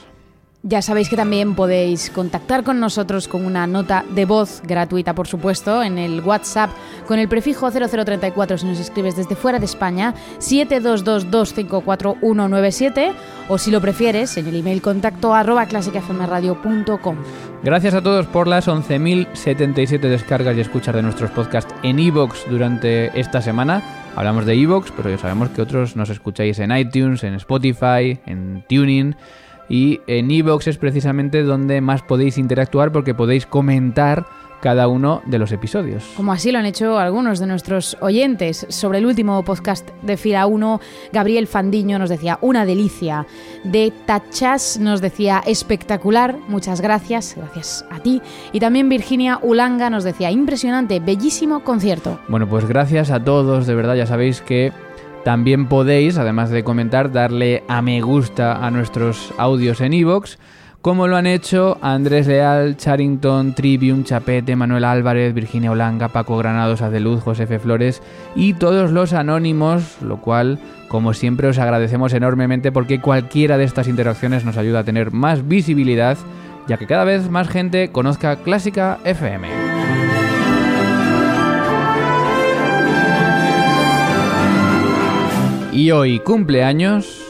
Ya 0.65 0.81
sabéis 0.81 1.09
que 1.09 1.17
también 1.17 1.55
podéis 1.55 2.09
contactar 2.09 2.63
con 2.63 2.79
nosotros 2.79 3.27
con 3.27 3.45
una 3.45 3.67
nota 3.67 4.05
de 4.15 4.23
voz 4.23 4.61
gratuita, 4.65 5.13
por 5.13 5.27
supuesto, 5.27 5.83
en 5.83 5.97
el 5.97 6.21
WhatsApp 6.21 6.69
con 7.05 7.19
el 7.19 7.27
prefijo 7.27 7.69
0034 7.69 8.57
si 8.57 8.67
nos 8.67 8.79
escribes 8.79 9.17
desde 9.17 9.35
fuera 9.35 9.59
de 9.59 9.65
España, 9.65 10.13
722254197 10.39 13.11
o 13.49 13.57
si 13.57 13.71
lo 13.71 13.81
prefieres 13.81 14.37
en 14.37 14.47
el 14.47 14.55
email 14.55 14.81
contacto 14.81 15.33
arroba 15.33 15.65
clásicafmradio.com. 15.65 17.17
Gracias 17.61 17.93
a 17.93 18.01
todos 18.01 18.25
por 18.27 18.47
las 18.47 18.69
11.077 18.69 19.99
descargas 19.99 20.55
y 20.55 20.61
escuchas 20.61 20.95
de 20.95 21.01
nuestros 21.01 21.29
podcasts 21.31 21.75
en 21.83 21.99
iVoox 21.99 22.49
durante 22.49 23.19
esta 23.19 23.41
semana. 23.41 23.83
Hablamos 24.15 24.45
de 24.45 24.55
iVoox, 24.55 24.91
pero 24.95 25.09
ya 25.09 25.17
sabemos 25.17 25.49
que 25.49 25.61
otros 25.61 25.97
nos 25.97 26.09
escucháis 26.09 26.57
en 26.59 26.71
iTunes, 26.71 27.25
en 27.25 27.33
Spotify, 27.33 28.17
en 28.25 28.63
Tuning 28.69 29.17
y 29.69 30.01
en 30.07 30.29
iVoox 30.31 30.67
es 30.67 30.77
precisamente 30.77 31.43
donde 31.43 31.81
más 31.81 32.01
podéis 32.01 32.37
interactuar 32.37 32.91
porque 32.91 33.13
podéis 33.13 33.45
comentar 33.45 34.25
cada 34.63 34.87
uno 34.87 35.21
de 35.25 35.39
los 35.39 35.51
episodios. 35.51 36.05
Como 36.15 36.31
así 36.31 36.53
lo 36.53 36.57
han 36.57 36.65
hecho 36.65 36.97
algunos 36.97 37.39
de 37.39 37.47
nuestros 37.47 37.97
oyentes. 37.99 38.65
Sobre 38.69 38.99
el 38.99 39.05
último 39.05 39.43
podcast 39.43 39.89
de 40.03 40.15
Fira 40.15 40.45
1, 40.45 40.79
Gabriel 41.11 41.47
Fandiño 41.47 41.99
nos 41.99 42.09
decía 42.09 42.39
una 42.39 42.65
delicia. 42.65 43.27
De 43.65 43.91
Tachas 44.05 44.79
nos 44.79 45.01
decía 45.01 45.43
espectacular, 45.45 46.37
muchas 46.47 46.79
gracias, 46.79 47.35
gracias 47.35 47.85
a 47.91 47.99
ti. 47.99 48.21
Y 48.53 48.61
también 48.61 48.87
Virginia 48.87 49.37
Ulanga 49.41 49.89
nos 49.89 50.05
decía 50.05 50.31
impresionante, 50.31 51.01
bellísimo 51.01 51.59
concierto. 51.65 52.21
Bueno, 52.29 52.47
pues 52.47 52.65
gracias 52.65 53.11
a 53.11 53.21
todos, 53.21 53.67
de 53.67 53.75
verdad 53.75 53.95
ya 53.95 54.05
sabéis 54.05 54.39
que 54.39 54.71
también 55.23 55.67
podéis, 55.67 56.17
además 56.17 56.49
de 56.49 56.63
comentar, 56.63 57.11
darle 57.11 57.63
a 57.67 57.81
me 57.81 58.01
gusta 58.01 58.65
a 58.65 58.71
nuestros 58.71 59.33
audios 59.37 59.79
en 59.81 59.93
iVoox, 59.93 60.37
como 60.83 61.07
lo 61.07 61.15
han 61.15 61.27
hecho 61.27 61.77
Andrés 61.81 62.27
Leal, 62.27 62.75
Charrington, 62.75 63.55
Trivium, 63.55 64.03
Chapete, 64.03 64.57
Manuel 64.57 64.83
Álvarez, 64.83 65.33
Virginia 65.33 65.71
Olanga, 65.71 66.09
Paco 66.09 66.37
Granados, 66.37 66.81
Adeluz, 66.81 67.23
Josefe 67.23 67.57
Flores 67.57 68.01
y 68.35 68.53
todos 68.55 68.91
los 68.91 69.13
anónimos, 69.13 70.01
lo 70.01 70.17
cual, 70.17 70.59
como 70.89 71.13
siempre, 71.13 71.47
os 71.47 71.57
agradecemos 71.57 72.11
enormemente 72.13 72.73
porque 72.73 72.99
cualquiera 72.99 73.57
de 73.57 73.63
estas 73.63 73.87
interacciones 73.87 74.43
nos 74.43 74.57
ayuda 74.57 74.79
a 74.79 74.83
tener 74.83 75.11
más 75.11 75.47
visibilidad, 75.47 76.17
ya 76.67 76.75
que 76.75 76.85
cada 76.85 77.05
vez 77.05 77.29
más 77.29 77.47
gente 77.47 77.89
conozca 77.93 78.35
Clásica 78.35 78.99
FM. 79.05 79.62
Y 85.73 85.89
hoy 85.89 86.19
cumpleaños 86.19 87.22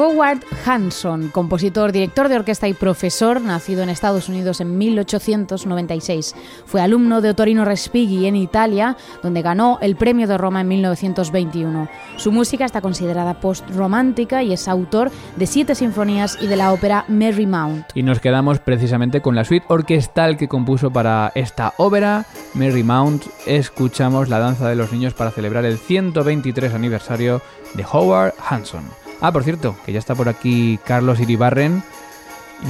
Howard 0.00 0.40
Hanson, 0.64 1.28
compositor, 1.28 1.92
director 1.92 2.30
de 2.30 2.36
orquesta 2.36 2.66
y 2.66 2.72
profesor, 2.72 3.42
nacido 3.42 3.82
en 3.82 3.90
Estados 3.90 4.30
Unidos 4.30 4.62
en 4.62 4.78
1896. 4.78 6.34
Fue 6.64 6.80
alumno 6.80 7.20
de 7.20 7.28
Otorino 7.28 7.66
Respighi 7.66 8.24
en 8.24 8.34
Italia, 8.34 8.96
donde 9.22 9.42
ganó 9.42 9.78
el 9.82 9.96
Premio 9.96 10.26
de 10.26 10.38
Roma 10.38 10.62
en 10.62 10.68
1921. 10.68 11.86
Su 12.16 12.32
música 12.32 12.64
está 12.64 12.80
considerada 12.80 13.40
post-romántica 13.40 14.42
y 14.42 14.54
es 14.54 14.68
autor 14.68 15.10
de 15.36 15.46
siete 15.46 15.74
sinfonías 15.74 16.38
y 16.40 16.46
de 16.46 16.56
la 16.56 16.72
ópera 16.72 17.04
Mary 17.08 17.46
Mount. 17.46 17.88
Y 17.94 18.02
nos 18.02 18.20
quedamos 18.20 18.58
precisamente 18.58 19.20
con 19.20 19.34
la 19.34 19.44
suite 19.44 19.66
orquestal 19.68 20.38
que 20.38 20.48
compuso 20.48 20.90
para 20.90 21.30
esta 21.34 21.74
ópera, 21.76 22.24
Mary 22.54 22.84
Mount. 22.84 23.24
Escuchamos 23.44 24.30
la 24.30 24.38
danza 24.38 24.66
de 24.66 24.76
los 24.76 24.92
niños 24.92 25.12
para 25.12 25.30
celebrar 25.30 25.66
el 25.66 25.76
123 25.76 26.72
aniversario 26.72 27.42
de 27.74 27.84
Howard 27.84 28.32
Hanson. 28.48 28.84
Ah, 29.20 29.32
por 29.32 29.44
cierto, 29.44 29.76
que 29.84 29.92
ya 29.92 29.98
está 29.98 30.14
por 30.14 30.28
aquí 30.28 30.78
Carlos 30.84 31.20
Iribarren. 31.20 31.82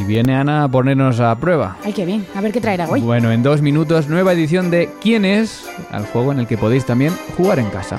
Y 0.01 0.05
viene 0.05 0.37
Ana 0.37 0.65
a 0.65 0.69
ponernos 0.69 1.19
a 1.19 1.35
prueba. 1.35 1.77
Ay, 1.85 1.93
qué 1.93 2.05
bien. 2.05 2.25
A 2.37 2.41
ver 2.41 2.53
qué 2.53 2.61
traerá 2.61 2.89
hoy. 2.89 3.01
Bueno, 3.01 3.33
en 3.33 3.43
dos 3.43 3.61
minutos, 3.61 4.09
nueva 4.09 4.33
edición 4.33 4.71
de 4.71 4.89
¿Quién 5.01 5.25
es? 5.25 5.65
Al 5.91 6.07
juego 6.07 6.31
en 6.31 6.39
el 6.39 6.47
que 6.47 6.57
podéis 6.57 6.87
también 6.87 7.13
jugar 7.37 7.59
en 7.59 7.71
casa. 7.71 7.99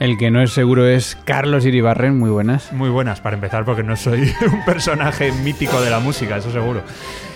El 0.00 0.16
que 0.16 0.30
no 0.30 0.40
es 0.40 0.52
seguro 0.52 0.86
es 0.86 1.16
Carlos 1.24 1.66
Iribarren, 1.66 2.16
muy 2.16 2.30
buenas. 2.30 2.72
Muy 2.72 2.88
buenas, 2.88 3.20
para 3.20 3.34
empezar, 3.34 3.64
porque 3.64 3.82
no 3.82 3.96
soy 3.96 4.32
un 4.52 4.64
personaje 4.64 5.32
mítico 5.32 5.80
de 5.80 5.90
la 5.90 5.98
música, 5.98 6.36
eso 6.36 6.52
seguro. 6.52 6.82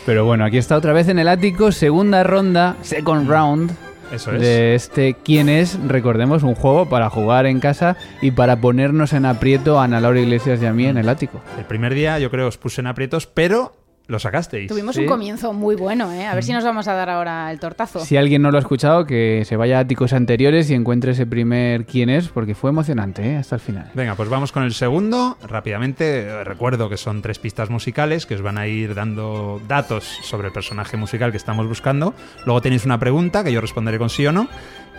Pero 0.07 0.25
bueno, 0.25 0.45
aquí 0.45 0.59
está 0.59 0.77
otra 0.77 0.93
vez 0.93 1.09
en 1.09 1.19
el 1.19 1.27
ático, 1.27 1.73
segunda 1.73 2.23
ronda, 2.23 2.77
second 2.83 3.29
round. 3.29 3.73
Eso 4.13 4.33
es. 4.33 4.41
De 4.41 4.75
este 4.77 5.17
¿Quién 5.25 5.49
es? 5.49 5.77
Recordemos, 5.89 6.45
un 6.45 6.55
juego 6.55 6.89
para 6.89 7.11
jugar 7.11 7.47
en 7.47 7.59
casa 7.59 7.97
y 8.21 8.31
para 8.31 8.61
ponernos 8.61 9.13
en 9.13 9.25
aprieto 9.25 9.81
a 9.81 9.85
Ana 9.85 10.01
Laura 10.01 10.21
Iglesias 10.21 10.63
y 10.63 10.67
a 10.67 10.73
mí 10.73 10.87
en 10.87 10.99
el 10.99 11.09
ático. 11.09 11.41
El 11.59 11.65
primer 11.65 11.95
día 11.95 12.19
yo 12.21 12.31
creo 12.31 12.47
os 12.47 12.59
puse 12.59 12.81
en 12.81 12.87
aprietos, 12.87 13.27
pero 13.27 13.73
lo 14.13 14.19
sacasteis. 14.21 14.69
Tuvimos 14.69 14.95
Sí. 14.95 15.03
un 15.03 15.07
comienzo 15.09 15.53
muy 15.53 15.75
bueno, 15.75 16.13
¿eh? 16.13 16.27
A 16.27 16.35
ver 16.35 16.45
si 16.45 16.53
nos 16.53 16.63
vamos 16.63 16.87
a 16.87 16.93
dar 16.95 17.11
ahora 17.11 17.51
el 17.51 17.59
tortazo. 17.59 18.01
Si 18.05 18.17
alguien 18.17 18.43
no 18.43 18.51
lo 18.53 18.59
ha 18.59 18.61
escuchado, 18.61 19.07
que 19.07 19.43
se 19.45 19.57
vaya 19.57 19.79
a 19.79 19.81
áticos 19.81 20.13
anteriores 20.13 20.71
y 20.71 20.75
encuentre 20.75 21.13
ese 21.13 21.27
primer 21.27 21.87
¿Quién 21.87 22.11
es? 22.11 22.29
Porque 22.29 22.55
fue 22.55 22.71
emocionante, 22.71 23.33
¿eh? 23.33 23.37
Hasta 23.37 23.57
el 23.57 23.61
final. 23.61 23.91
Venga, 23.95 24.15
pues 24.15 24.29
vamos 24.29 24.53
con 24.53 24.63
el 24.63 24.75
segundo. 24.75 25.37
Rápidamente, 25.49 26.45
recuerdo 26.45 26.89
que 26.89 26.97
son 26.97 27.23
tres 27.23 27.39
pistas 27.39 27.71
musicales 27.71 28.27
que 28.27 28.35
os 28.35 28.43
van 28.43 28.59
a 28.59 28.67
ir 28.67 28.95
dando 28.95 29.61
datos 29.67 30.05
sobre 30.23 30.49
el 30.49 30.53
personaje 30.53 30.97
musical 30.97 31.31
que 31.31 31.37
estamos 31.39 31.67
buscando. 31.67 32.15
Luego 32.45 32.61
tenéis 32.61 32.85
una 32.85 32.99
pregunta 32.99 33.43
que 33.43 33.53
yo 33.53 33.61
responderé 33.61 33.99
con 33.99 34.11
sí 34.11 34.27
o 34.27 34.33
no. 34.33 34.49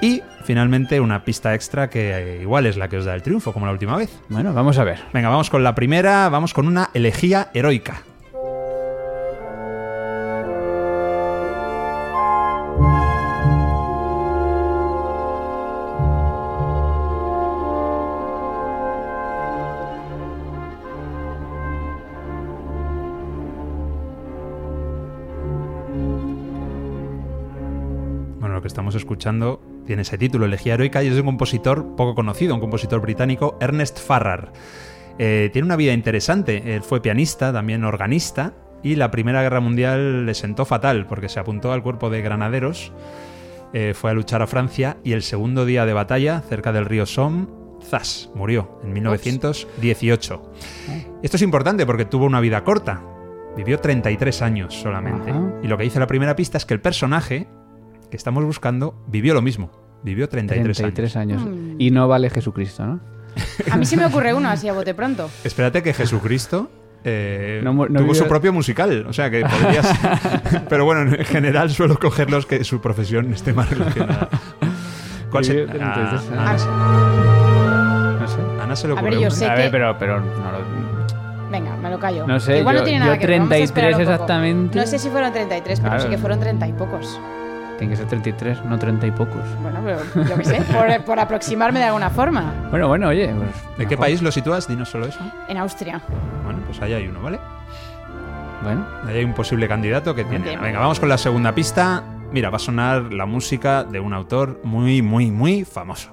Y 0.02 0.22
finalmente 0.44 1.00
una 1.00 1.24
pista 1.24 1.54
extra 1.54 1.90
que 1.90 2.12
eh, 2.12 2.42
igual 2.42 2.66
es 2.66 2.76
la 2.76 2.90
que 2.90 2.98
os 2.98 3.06
da 3.06 3.14
el 3.16 3.22
triunfo, 3.22 3.54
como 3.54 3.68
la 3.68 3.72
última 3.72 3.96
vez. 3.96 4.10
Bueno, 4.28 4.52
vamos 4.54 4.78
a 4.80 4.84
ver. 4.84 5.00
Venga, 5.14 5.30
vamos 5.30 5.50
con 5.50 5.64
la 5.64 5.76
primera. 5.76 6.28
Vamos 6.30 6.54
con 6.54 6.68
una 6.68 6.90
elegía 6.94 7.50
heroica. 7.54 8.02
Estamos 28.94 29.02
escuchando 29.02 29.60
tiene 29.88 30.04
ese 30.04 30.18
título, 30.18 30.46
Elegía 30.46 30.76
Heroica, 30.76 31.04
y 31.04 31.08
es 31.08 31.16
de 31.16 31.22
un 31.22 31.26
compositor 31.26 31.96
poco 31.96 32.16
conocido, 32.16 32.54
un 32.54 32.62
compositor 32.62 33.02
británico, 33.02 33.58
Ernest 33.60 34.00
Farrar. 34.00 34.54
Eh, 35.18 35.50
tiene 35.52 35.66
una 35.66 35.76
vida 35.76 35.94
interesante. 35.94 36.76
Él 36.76 36.84
fue 36.84 37.02
pianista, 37.02 37.52
también 37.52 37.84
organista, 37.84 38.54
y 38.84 38.96
la 38.96 39.12
Primera 39.12 39.42
Guerra 39.42 39.60
Mundial 39.60 40.26
le 40.26 40.34
sentó 40.36 40.66
fatal 40.66 41.08
porque 41.08 41.28
se 41.28 41.40
apuntó 41.40 41.74
al 41.74 41.84
cuerpo 41.84 42.10
de 42.10 42.22
granaderos, 42.22 42.94
eh, 43.74 43.94
fue 43.96 44.12
a 44.12 44.14
luchar 44.14 44.42
a 44.42 44.48
Francia 44.48 44.98
y 45.04 45.14
el 45.14 45.24
segundo 45.24 45.66
día 45.66 45.86
de 45.86 45.94
batalla, 45.94 46.42
cerca 46.48 46.72
del 46.72 46.86
río 46.86 47.06
Somme, 47.06 47.48
zas, 47.84 48.30
murió 48.36 48.80
en 48.84 48.94
1918. 48.94 50.52
Esto 51.24 51.38
es 51.38 51.42
importante 51.42 51.86
porque 51.86 52.06
tuvo 52.06 52.26
una 52.26 52.40
vida 52.40 52.64
corta. 52.64 53.02
Vivió 53.58 53.80
33 53.80 54.42
años 54.42 54.76
solamente. 54.76 55.32
Ajá. 55.32 55.52
Y 55.64 55.68
lo 55.68 55.78
que 55.78 55.84
dice 55.84 56.00
la 56.00 56.08
primera 56.08 56.36
pista 56.36 56.58
es 56.58 56.66
que 56.66 56.74
el 56.74 56.82
personaje 56.82 57.48
que 58.14 58.18
estamos 58.18 58.44
buscando 58.46 58.94
vivió 59.08 59.34
lo 59.34 59.42
mismo. 59.42 59.72
Vivió 60.04 60.30
33, 60.30 60.78
33 60.78 61.16
años. 61.16 61.42
años. 61.42 61.56
Mm. 61.58 61.76
Y 61.82 61.90
no 61.90 62.08
vale 62.08 62.30
Jesucristo, 62.30 62.86
¿no? 62.86 63.00
A 63.72 63.76
mí 63.78 63.88
se 63.88 63.98
me 63.98 64.06
ocurre 64.06 64.34
uno 64.36 64.50
así 64.50 64.70
a 64.70 64.74
bote 64.74 64.94
pronto. 64.94 65.32
Espérate 65.44 65.82
que 65.82 65.94
Jesucristo 65.96 66.70
eh, 67.04 67.62
No 67.64 67.74
mu- 67.74 67.88
no 67.88 68.02
tuvo 68.02 68.10
vivió- 68.10 68.14
su 68.14 68.28
propio 68.28 68.54
musical, 68.54 69.08
o 69.08 69.14
sea 69.14 69.32
que 69.32 69.42
podrías... 69.42 69.92
Pero 70.70 70.86
bueno, 70.86 71.12
en 71.16 71.26
general 71.26 71.72
suelo 71.72 71.98
cogerlos 71.98 72.46
que 72.46 72.64
su 72.64 72.82
profesión 72.82 73.34
esté 73.34 73.52
más 73.52 73.68
relacionada. 73.72 74.30
¿Cuál 75.32 75.44
se... 75.46 75.54
Vivió 75.54 75.70
33 75.70 76.22
Ah, 76.38 76.50
años. 76.52 76.68
Ana, 76.68 78.20
No 78.20 78.28
sé. 78.28 78.36
se- 78.36 78.62
Ana 78.62 78.76
se 78.76 78.88
le 78.90 78.94
A 78.94 78.96
ver, 78.98 79.04
ocurrió 79.06 79.22
yo 79.22 79.32
sé 79.36 79.48
a 79.50 79.56
que- 79.56 79.62
ver, 79.64 79.72
pero, 79.72 79.98
pero 79.98 80.20
no 80.20 80.52
lo- 80.52 81.50
Venga, 81.50 81.76
me 81.78 81.90
lo 81.90 82.00
callo. 82.00 82.28
No 82.28 82.40
sé, 82.40 82.60
Igual 82.60 82.76
yo- 82.76 82.82
no 82.82 82.86
tiene 82.86 83.00
yo 83.00 83.06
nada 83.06 83.18
que 83.18 83.26
ver. 83.26 83.42
a 83.42 83.58
esperar 83.58 83.92
33 83.94 83.96
un 83.98 84.02
poco. 84.04 84.12
exactamente. 84.14 84.80
No 84.80 84.86
sé 84.86 85.00
si 85.00 85.10
fueron 85.10 85.34
33, 85.34 85.80
pero 85.80 85.90
Claro. 85.92 86.04
sí 86.04 86.10
que 86.12 86.18
fueron 86.20 86.40
30 86.40 86.68
y 86.68 86.74
pocos. 86.74 87.20
Tiene 87.78 87.92
que 87.94 87.98
ser 87.98 88.08
33, 88.08 88.64
no 88.66 88.78
30 88.78 89.08
y 89.08 89.12
pocos. 89.12 89.42
Bueno, 89.62 89.82
pero 89.84 90.00
yo 90.28 90.38
qué 90.38 90.46
sé, 90.46 90.62
por, 90.62 91.06
por 91.06 91.20
aproximarme 91.20 91.80
de 91.80 91.86
alguna 91.86 92.10
forma. 92.10 92.54
Bueno, 92.70 92.88
bueno, 92.88 93.08
oye. 93.10 93.34
pues, 93.36 93.78
¿De 93.78 93.88
qué 93.88 93.98
país 93.98 94.22
lo 94.22 94.32
sitúas? 94.32 94.68
Dinos 94.68 94.90
solo 94.90 95.08
eso. 95.08 95.20
En 95.48 95.58
Austria. 95.58 96.02
Bueno, 96.44 96.60
pues 96.66 96.82
ahí 96.82 96.94
hay 96.94 97.08
uno, 97.08 97.22
¿vale? 97.22 97.40
Bueno, 98.64 98.86
Ahí 99.06 99.18
hay 99.18 99.24
un 99.26 99.34
posible 99.34 99.68
candidato 99.68 100.16
que 100.16 100.24
tiene. 100.24 100.58
Venga, 100.58 100.80
vamos 100.80 101.00
con 101.00 101.10
la 101.10 101.18
segunda 101.18 101.54
pista. 101.54 102.04
Mira, 102.32 102.50
va 102.50 102.56
a 102.56 102.60
sonar 102.60 103.12
la 103.14 103.26
música 103.26 103.84
de 103.84 104.00
un 104.00 104.14
autor 104.14 104.62
muy, 104.64 105.02
muy, 105.02 105.32
muy 105.32 105.66
famoso. 105.66 106.10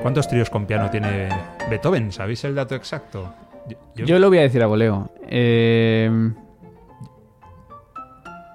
¿Cuántos 0.00 0.26
tríos 0.28 0.50
con 0.50 0.66
piano 0.66 0.90
tiene 0.90 1.28
Beethoven? 1.70 2.10
¿Sabéis 2.10 2.42
el 2.44 2.54
dato 2.54 2.74
exacto? 2.74 3.32
Yo- 3.68 3.76
yo- 3.94 4.04
yo 4.06 4.18
lo 4.18 4.28
voy 4.28 4.38
a 4.38 4.42
decir 4.42 4.62
a 4.62 4.66
voleo. 4.66 5.10
Eh, 5.28 6.10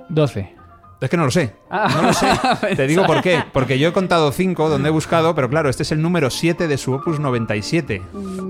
12. 0.10 0.54
Es 1.00 1.10
que 1.10 1.15
no 1.17 1.26
lo 1.26 1.32
sé. 1.32 1.54
No 1.71 2.02
lo 2.02 2.12
sé. 2.13 2.28
Te 2.76 2.88
digo 2.88 3.06
por 3.06 3.21
qué. 3.21 3.43
Porque 3.54 3.80
yo 3.80 3.89
he 3.89 3.93
contado 3.93 4.32
cinco 4.32 4.67
donde 4.67 4.89
he 4.89 4.91
buscado, 4.91 5.36
pero 5.36 5.47
claro, 5.50 5.69
este 5.69 5.84
es 5.84 5.91
el 5.91 6.02
número 6.02 6.30
7 6.30 6.67
de 6.67 6.78
su 6.78 6.91
opus 6.93 7.19
97. 7.19 8.02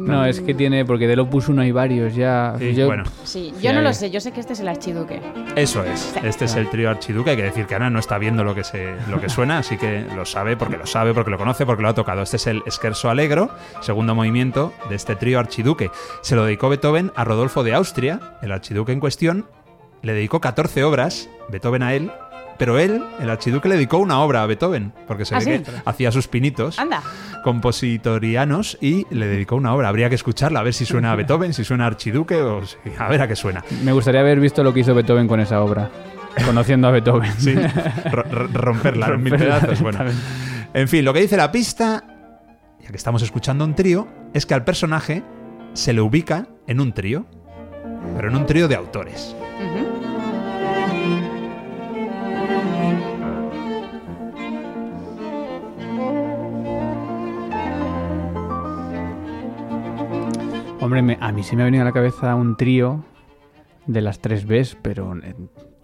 No, 0.08 0.26
es 0.26 0.42
que 0.42 0.54
tiene, 0.54 0.86
porque 0.86 1.08
del 1.08 1.20
Opus 1.20 1.50
1 1.50 1.62
hay 1.62 1.72
varios 1.72 2.16
ya. 2.16 2.56
Sí, 2.58 2.74
Yo- 2.74 2.88
bueno, 2.88 3.04
Sí, 3.24 3.54
yo 3.62 3.74
no 3.74 3.82
lo 3.82 3.94
sé, 3.94 4.10
yo 4.10 4.20
sé 4.22 4.32
que 4.32 4.40
este 4.40 4.54
es 4.54 4.60
el 4.60 4.68
archiduque. 4.68 5.22
eso 5.56 5.84
es. 5.84 6.16
Este 6.24 6.46
es 6.46 6.56
el 6.56 6.70
trío 6.70 6.90
Archiduque. 6.90 7.32
Hay 7.32 7.38
que 7.38 7.44
decir 7.44 7.66
que 7.66 7.76
Ana 7.76 7.90
no 7.90 8.00
está 8.00 8.18
viendo 8.18 8.44
lo 8.44 8.56
que, 8.56 8.64
se, 8.64 8.96
lo 9.10 9.20
que 9.22 9.30
suena, 9.30 9.60
así 9.60 9.78
que 9.78 10.06
lo 10.16 10.26
sabe 10.26 10.56
porque 10.58 10.78
lo 10.78 10.86
sabe, 10.86 11.14
porque 11.14 11.32
lo 11.32 11.38
conoce, 11.38 11.66
porque 11.66 11.84
lo 11.84 11.90
ha 11.90 11.94
tocado. 11.94 12.22
Este 12.22 12.38
es 12.38 12.48
el 12.48 12.64
Scherzo 12.70 13.10
Allegro, 13.10 13.50
segundo 13.82 14.16
movimiento 14.16 14.74
de 14.90 14.96
este 14.96 15.16
trío 15.16 15.40
Archiduque. 15.40 15.92
Se 16.22 16.36
lo 16.36 16.46
dedicó 16.46 16.70
Beethoven 16.70 17.12
a 17.16 17.24
Rodolfo 17.24 17.64
de 17.64 17.74
Austria, 17.74 18.20
el 18.42 18.52
archiduque 18.52 18.92
en 18.92 19.00
cuestión. 19.00 19.46
Le 20.04 20.14
dedicó 20.14 20.40
14 20.40 20.84
obras, 20.84 21.30
Beethoven 21.50 21.84
a 21.84 21.94
él. 21.96 22.12
Pero 22.58 22.80
él, 22.80 23.04
el 23.20 23.30
archiduque, 23.30 23.70
le 23.70 23.76
dedicó 23.76 23.98
una 24.00 24.20
obra 24.22 24.42
a 24.42 24.46
Beethoven, 24.48 24.92
porque 25.08 25.26
se 25.26 25.36
¿Ah, 25.36 25.40
ve 25.40 25.58
sí? 25.60 25.64
que 25.64 25.72
hacía 25.86 26.12
sus 26.12 26.28
pinitos. 26.28 26.80
Anda. 26.80 27.02
compositorianos 27.44 28.78
y 28.82 29.06
le 29.10 29.28
dedicó 29.28 29.56
una 29.56 29.74
obra. 29.74 29.90
Habría 29.90 30.10
que 30.10 30.16
escucharla, 30.16 30.60
a 30.60 30.64
ver 30.64 30.74
si 30.74 30.86
suena 30.86 31.12
a 31.12 31.16
Beethoven, 31.18 31.54
si 31.54 31.64
suena 31.64 31.86
a 31.86 31.88
Archiduque 31.88 32.42
o 32.42 32.66
si- 32.66 32.78
a 32.98 33.08
ver 33.10 33.22
a 33.22 33.28
qué 33.28 33.36
suena. 33.36 33.64
Me 33.84 33.92
gustaría 33.92 34.22
haber 34.22 34.40
visto 34.40 34.64
lo 34.64 34.74
que 34.74 34.82
hizo 34.82 34.94
Beethoven 34.96 35.28
con 35.28 35.40
esa 35.40 35.62
obra. 35.62 35.90
Conociendo 36.46 36.88
a 36.88 36.92
Beethoven. 36.92 37.32
Sí, 37.38 37.56
ro- 38.12 38.24
ro- 38.30 38.48
romperla 38.54 39.08
en 39.08 39.24
mil 39.24 39.36
pedazos. 39.36 39.82
Bueno. 39.82 40.00
En 40.74 40.88
fin, 40.88 41.04
lo 41.06 41.14
que 41.14 41.22
dice 41.22 41.38
la 41.38 41.52
pista, 41.52 42.04
ya 42.82 42.90
que 42.90 42.98
estamos 42.98 43.22
escuchando 43.22 43.64
un 43.66 43.74
trío, 43.76 44.08
es 44.34 44.46
que 44.46 44.54
al 44.54 44.64
personaje 44.64 45.24
se 45.74 45.94
le 45.94 46.02
ubica 46.02 46.48
en 46.68 46.80
un 46.80 46.94
trío, 46.94 47.26
pero 48.16 48.30
en 48.30 48.36
un 48.36 48.46
trío 48.46 48.68
de 48.68 48.76
autores. 48.76 49.36
Hombre, 60.88 61.02
me- 61.02 61.18
a 61.20 61.34
mí 61.34 61.44
sí 61.44 61.58
me 61.58 61.64
ha 61.64 61.66
venido 61.66 61.82
a 61.82 61.86
la 61.86 61.92
cabeza 61.92 62.34
un 62.34 62.56
trío 62.56 63.04
de 63.88 64.00
las 64.00 64.20
tres 64.20 64.46
Bs, 64.48 64.78
pero 64.82 65.18
eh, 65.22 65.36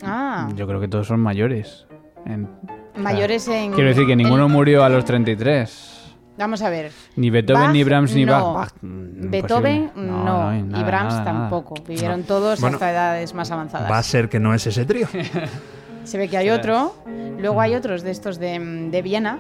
Ah, 0.01 0.47
yo 0.55 0.65
creo 0.65 0.79
que 0.79 0.87
todos 0.87 1.07
son 1.07 1.19
mayores. 1.19 1.85
En- 2.25 2.47
mayores 2.95 3.45
en... 3.49 3.73
quiero 3.73 3.89
decir 3.89 4.07
que 4.07 4.15
ninguno 4.15 4.45
en- 4.45 4.51
murió 4.53 4.81
a 4.85 4.87
los 4.87 5.03
33. 5.03 6.15
Vamos 6.37 6.61
a 6.61 6.69
ver. 6.69 6.91
Ni 7.17 7.29
Beethoven, 7.29 7.63
Bach, 7.63 7.73
ni 7.73 7.83
Brahms, 7.83 8.15
ni 8.15 8.23
no. 8.25 8.53
Bach. 8.53 8.71
Bach, 8.71 8.73
mm, 8.81 9.29
Beethoven 9.29 9.91
no, 9.95 10.47
hay 10.47 10.59
y 10.59 10.63
nada, 10.63 10.83
Brahms 10.85 11.13
nada, 11.15 11.23
nada. 11.25 11.39
tampoco. 11.41 11.75
Vivieron 11.85 12.23
todos 12.23 12.61
Bueno, 12.61 12.77
hasta 12.77 12.91
edades 12.91 13.33
más 13.33 13.51
avanzadas. 13.51 13.91
Va 13.91 13.97
a 13.97 14.03
ser 14.03 14.29
que 14.29 14.39
no 14.39 14.53
es 14.53 14.65
ese 14.65 14.85
trío. 14.85 15.07
Se 16.05 16.17
ve 16.17 16.29
que 16.29 16.37
hay 16.37 16.49
otro. 16.49 16.95
Luego 17.39 17.59
hay 17.59 17.75
otros 17.75 18.03
de 18.03 18.11
estos 18.11 18.39
de, 18.39 18.57
de 18.89 19.01
Viena. 19.01 19.37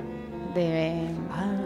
De, 0.55 1.07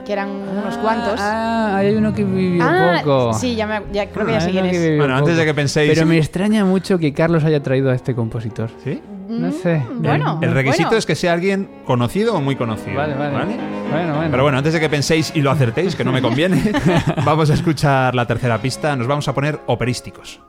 que 0.08 0.14
eran 0.14 0.30
unos 0.30 0.78
cuantos. 0.78 1.20
Ah, 1.20 1.76
hay 1.76 1.94
uno 1.94 2.14
que 2.14 2.24
vivió 2.24 2.64
Ah, 2.66 3.02
poco. 3.04 3.34
sí, 3.34 3.56
ya, 3.56 3.68
me, 3.68 3.82
ya 3.92 4.08
creo 4.10 4.26
que 4.26 4.32
ya 4.32 4.38
Ah, 4.38 4.42
sé 4.42 4.52
quién 4.52 4.66
es. 4.66 4.98
Bueno, 4.98 5.18
antes 5.18 5.36
de 5.36 5.44
que 5.46 5.54
penséis- 5.54 5.90
Pero 5.94 6.06
me 6.08 6.18
extraña 6.18 6.64
mucho 6.64 6.98
que 6.98 7.14
Carlos 7.14 7.44
haya 7.44 7.62
traído 7.62 7.92
a 7.92 7.94
este 7.96 8.16
compositor. 8.16 8.70
¿Sí? 8.84 9.02
No 9.28 9.52
sé. 9.52 9.80
Mm, 9.80 10.02
Bueno, 10.02 10.40
El 10.42 10.54
requisito 10.54 10.86
bueno. 10.86 10.98
es 11.00 11.06
que 11.06 11.16
sea 11.16 11.34
alguien 11.34 11.70
conocido 11.86 12.34
o 12.36 12.42
muy 12.42 12.56
conocido. 12.56 12.96
Vale, 12.96 13.14
vale. 13.16 13.34
Bueno, 13.92 14.16
bueno. 14.16 14.32
Pero 14.32 14.44
bueno, 14.44 14.58
antes 14.60 14.72
de 14.74 14.80
que 14.80 14.88
penséis 14.90 15.34
y 15.36 15.42
lo 15.42 15.52
acertéis, 15.52 15.96
que 15.98 16.06
no 16.06 16.14
me 16.14 16.22
conviene, 16.22 16.72
vamos 17.26 17.50
a 17.50 17.54
escuchar 17.54 18.16
la 18.16 18.26
tercera 18.26 18.58
pista. 18.62 18.96
Nos 18.96 19.08
vamos 19.08 19.28
a 19.28 19.34
poner 19.34 19.60
operísticos. 19.66 20.40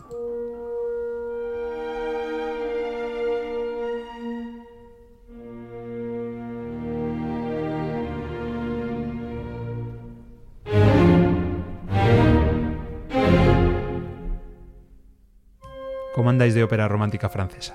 Andáis 16.38 16.54
de 16.54 16.62
ópera 16.62 16.86
romántica 16.86 17.28
francesa? 17.28 17.74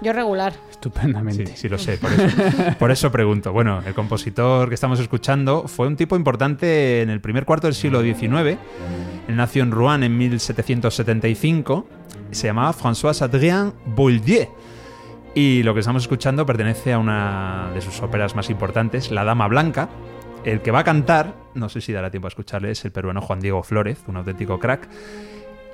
Yo 0.00 0.12
regular. 0.12 0.52
Estupendamente. 0.70 1.46
Sí, 1.48 1.56
sí 1.56 1.68
lo 1.68 1.76
sé, 1.76 1.98
por 1.98 2.12
eso, 2.12 2.28
por 2.78 2.90
eso 2.92 3.10
pregunto. 3.10 3.52
Bueno, 3.52 3.82
el 3.84 3.94
compositor 3.94 4.68
que 4.68 4.76
estamos 4.76 5.00
escuchando 5.00 5.66
fue 5.66 5.88
un 5.88 5.96
tipo 5.96 6.14
importante 6.14 7.02
en 7.02 7.10
el 7.10 7.20
primer 7.20 7.44
cuarto 7.44 7.66
del 7.66 7.74
siglo 7.74 8.00
XIX. 8.00 8.56
Él 9.26 9.36
nació 9.36 9.64
en 9.64 9.72
Rouen 9.72 10.04
en 10.04 10.16
1775. 10.16 11.88
Se 12.30 12.46
llamaba 12.46 12.72
François 12.72 13.20
Adrien 13.20 13.72
Bouldier. 13.86 14.48
Y 15.34 15.64
lo 15.64 15.74
que 15.74 15.80
estamos 15.80 16.04
escuchando 16.04 16.46
pertenece 16.46 16.92
a 16.92 16.98
una 17.00 17.72
de 17.74 17.80
sus 17.80 18.00
óperas 18.00 18.36
más 18.36 18.50
importantes, 18.50 19.10
La 19.10 19.24
Dama 19.24 19.48
Blanca. 19.48 19.88
El 20.44 20.62
que 20.62 20.70
va 20.70 20.80
a 20.80 20.84
cantar, 20.84 21.34
no 21.54 21.68
sé 21.68 21.80
si 21.80 21.92
dará 21.92 22.12
tiempo 22.12 22.28
a 22.28 22.30
escucharle, 22.30 22.70
es 22.70 22.84
el 22.84 22.92
peruano 22.92 23.20
Juan 23.20 23.40
Diego 23.40 23.64
Flórez, 23.64 23.98
un 24.06 24.16
auténtico 24.16 24.60
crack. 24.60 24.88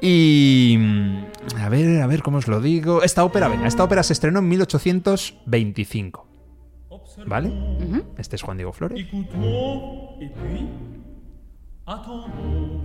Y. 0.06 0.76
mm, 0.78 1.24
A 1.62 1.68
ver, 1.70 2.02
a 2.02 2.06
ver 2.06 2.22
cómo 2.22 2.36
os 2.38 2.46
lo 2.46 2.60
digo. 2.60 3.02
Esta 3.02 3.24
ópera, 3.24 3.48
venga, 3.48 3.66
esta 3.66 3.82
ópera 3.84 4.02
se 4.02 4.12
estrenó 4.12 4.40
en 4.40 4.48
1825. 4.48 6.26
¿Vale? 7.26 7.52
Este 8.18 8.36
es 8.36 8.42
Juan 8.42 8.56
Diego 8.58 8.72
Flores. 8.72 9.06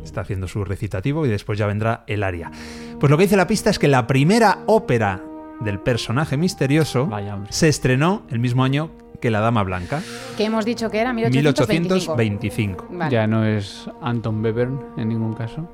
Está 0.03 0.21
haciendo 0.21 0.47
su 0.47 0.63
recitativo 0.63 1.25
y 1.25 1.29
después 1.29 1.57
ya 1.59 1.67
vendrá 1.67 2.03
el 2.07 2.23
aria. 2.23 2.51
Pues 2.99 3.09
lo 3.09 3.17
que 3.17 3.23
dice 3.23 3.37
la 3.37 3.47
pista 3.47 3.69
es 3.69 3.79
que 3.79 3.87
la 3.87 4.07
primera 4.07 4.59
ópera 4.67 5.21
del 5.61 5.79
personaje 5.79 6.37
misterioso 6.37 7.07
Vaya, 7.07 7.39
se 7.49 7.67
estrenó 7.67 8.23
el 8.29 8.39
mismo 8.39 8.63
año 8.63 8.91
que 9.19 9.29
La 9.29 9.41
Dama 9.41 9.63
Blanca, 9.63 10.01
Que 10.37 10.45
hemos 10.45 10.63
dicho 10.63 10.89
que 10.89 10.99
era 10.99 11.11
1825. 11.11 12.15
1825. 12.15 12.87
Vale. 12.91 13.11
Ya 13.11 13.27
no 13.27 13.43
es 13.45 13.89
Anton 14.01 14.41
Webern 14.43 14.79
en 14.95 15.09
ningún 15.09 15.33
caso. 15.33 15.67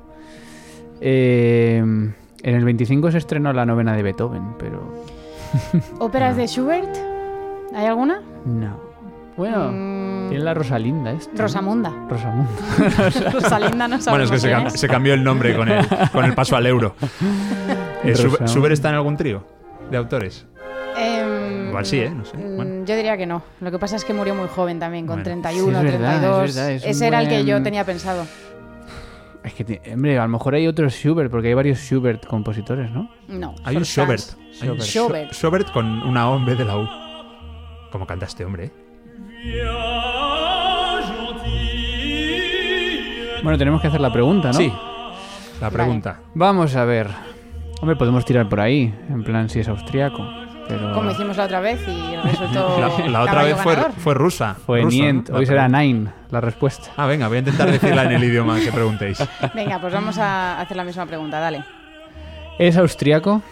Eh, 1.00 1.78
en 1.78 2.14
el 2.54 2.64
25 2.64 3.10
se 3.10 3.18
estrenó 3.18 3.52
la 3.52 3.66
novena 3.66 3.94
de 3.94 4.02
Beethoven, 4.02 4.54
pero 4.58 4.94
¿Óperas 5.98 6.36
de 6.36 6.46
Schubert? 6.46 6.94
¿Hay 7.74 7.86
alguna? 7.86 8.20
no. 8.44 8.86
Bueno, 9.36 9.70
Mm, 9.70 10.28
tiene 10.30 10.44
la 10.44 10.54
Rosalinda 10.54 11.12
esta. 11.12 11.30
¿no? 11.34 11.42
Rosamunda. 11.42 11.92
Rosamunda. 12.08 12.50
Rosalinda 13.34 13.86
no 13.86 13.98
Bueno, 13.98 14.02
sabemos 14.02 14.24
es 14.24 14.30
que 14.30 14.38
se, 14.38 14.48
quién 14.48 14.60
cam- 14.60 14.66
es. 14.68 14.80
se 14.80 14.88
cambió 14.88 15.12
el 15.12 15.22
nombre 15.22 15.54
con 15.54 15.68
el, 15.68 15.86
con 16.10 16.24
el 16.24 16.32
paso 16.34 16.56
al 16.56 16.64
euro. 16.66 16.94
Eh, 18.02 18.14
Schubert- 18.14 18.16
Rosamunda. 18.22 18.46
¿Schubert 18.46 18.72
está 18.72 18.88
en 18.88 18.94
algún 18.94 19.16
trío 19.18 19.44
de 19.90 19.96
autores? 19.98 20.46
Em, 20.98 21.68
Igual 21.68 21.84
sí, 21.84 21.98
¿eh? 22.00 22.08
No 22.16 22.24
sé. 22.24 22.34
mm, 22.38 22.56
Bueno. 22.56 22.84
Yo 22.86 22.96
diría 22.96 23.18
que 23.18 23.26
no. 23.26 23.42
Lo 23.60 23.70
que 23.70 23.78
pasa 23.78 23.96
es 23.96 24.06
que 24.06 24.14
murió 24.14 24.34
muy 24.34 24.48
joven 24.48 24.78
también, 24.78 25.06
con 25.06 25.16
Bueno. 25.16 25.24
31, 25.24 25.80
Sí, 25.82 25.86
es 25.86 25.92
verdad, 25.92 26.14
es 26.14 26.20
32. 26.20 26.54
verdad, 26.56 26.70
es 26.72 26.84
Ese 26.86 27.06
era 27.06 27.20
el 27.20 27.28
que 27.28 27.44
yo 27.44 27.62
tenía 27.62 27.84
pensado. 27.84 28.24
Es 29.46 29.54
que, 29.54 29.80
hombre, 29.92 30.18
a 30.18 30.22
lo 30.22 30.28
mejor 30.28 30.56
hay 30.56 30.66
otros 30.66 30.92
Schubert, 30.92 31.30
porque 31.30 31.46
hay 31.46 31.54
varios 31.54 31.78
Schubert 31.78 32.26
compositores, 32.26 32.90
¿no? 32.90 33.08
No. 33.28 33.54
Hay 33.62 33.76
un 33.76 33.84
Schubert. 33.84 34.20
Franz. 34.20 34.60
Hay 34.60 34.68
un 34.70 34.80
Schubert. 34.80 35.70
Con 35.70 35.86
una 36.02 36.28
O 36.30 36.36
en 36.36 36.44
vez 36.44 36.58
de 36.58 36.64
la 36.64 36.76
U. 36.76 36.88
¿Cómo 37.92 38.08
canta 38.08 38.26
este 38.26 38.44
hombre? 38.44 38.64
eh? 38.64 38.72
Bueno, 43.44 43.56
tenemos 43.56 43.80
que 43.80 43.86
hacer 43.86 44.00
la 44.00 44.12
pregunta, 44.12 44.48
¿no? 44.48 44.54
Sí. 44.54 44.72
La 45.60 45.70
pregunta. 45.70 46.22
Vamos 46.34 46.74
a 46.74 46.84
ver. 46.84 47.08
Hombre, 47.80 47.94
podemos 47.94 48.24
tirar 48.24 48.48
por 48.48 48.58
ahí, 48.58 48.92
en 49.08 49.22
plan 49.22 49.48
si 49.48 49.60
es 49.60 49.68
austriaco. 49.68 50.26
Pero 50.68 50.92
Como 50.92 51.10
hicimos 51.12 51.36
la 51.36 51.44
otra 51.44 51.60
vez 51.60 51.80
y 51.86 52.16
resultó. 52.16 52.78
La, 52.98 53.08
la 53.08 53.20
otra 53.22 53.42
vez 53.44 53.56
fue, 53.60 53.76
fue 53.98 54.14
rusa. 54.14 54.56
fue 54.66 54.82
ruso, 54.82 54.96
Nient, 54.96 55.30
hoy 55.30 55.46
será. 55.46 55.68
Nine 55.68 56.10
la 56.30 56.40
respuesta. 56.40 56.90
Ah, 56.96 57.06
venga, 57.06 57.28
voy 57.28 57.36
a 57.36 57.38
intentar 57.40 57.70
decirla 57.70 58.02
en 58.04 58.12
el 58.12 58.24
idioma 58.30 58.58
que 58.58 58.72
preguntéis. 58.72 59.18
Venga, 59.54 59.78
pues 59.80 59.92
vamos 59.92 60.18
a 60.18 60.60
hacer 60.60 60.76
la 60.76 60.82
misma 60.84 61.06
pregunta, 61.06 61.38
dale. 61.38 61.64
¿Es 62.58 62.76
austriaco? 62.76 63.42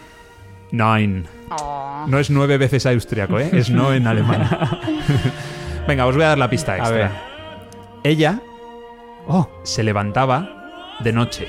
Nine. 0.71 1.23
Oh. 1.51 2.05
No 2.07 2.19
es 2.19 2.29
nueve 2.29 2.57
veces 2.57 2.85
austriaco, 2.85 3.39
¿eh? 3.39 3.49
Es 3.53 3.69
no 3.69 3.93
en 3.93 4.07
alemán. 4.07 4.49
venga, 5.87 6.05
os 6.07 6.15
voy 6.15 6.25
a 6.25 6.29
dar 6.29 6.37
la 6.37 6.49
pista 6.49 6.73
A 6.73 6.77
extra. 6.77 6.97
ver. 6.97 7.11
Ella 8.03 8.39
Oh, 9.27 9.49
se 9.63 9.83
levantaba 9.83 10.95
de 10.99 11.13
noche. 11.13 11.47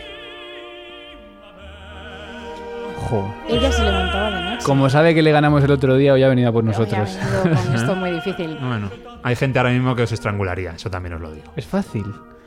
Ella 3.49 3.71
se 3.71 3.83
levantaba. 3.85 4.26
Como 4.67 4.91
sabe 4.91 5.15
que 5.15 5.23
le 5.23 5.31
ganamos 5.33 5.63
el 5.65 5.71
otro 5.71 5.97
día, 5.97 6.13
hoy 6.13 6.23
ha 6.23 6.29
venido 6.29 6.49
a 6.49 6.53
por 6.53 6.65
Hoy 6.65 6.71
ha 6.71 6.79
nosotros. 6.79 7.17
venido 7.45 7.63
con 7.65 7.75
esto 7.77 7.95
muy 7.95 8.11
difícil. 8.11 8.59
Bueno, 8.61 8.91
hay 9.23 9.37
gente 9.37 9.59
ahora 9.59 9.71
mismo 9.71 9.95
que 9.95 10.03
os 10.03 10.13
estrangularía, 10.13 10.73
eso 10.73 10.91
también 10.91 11.15
os 11.15 11.21
lo 11.21 11.31
digo. 11.33 11.53
Es 11.57 11.67
fácil. 11.67 12.05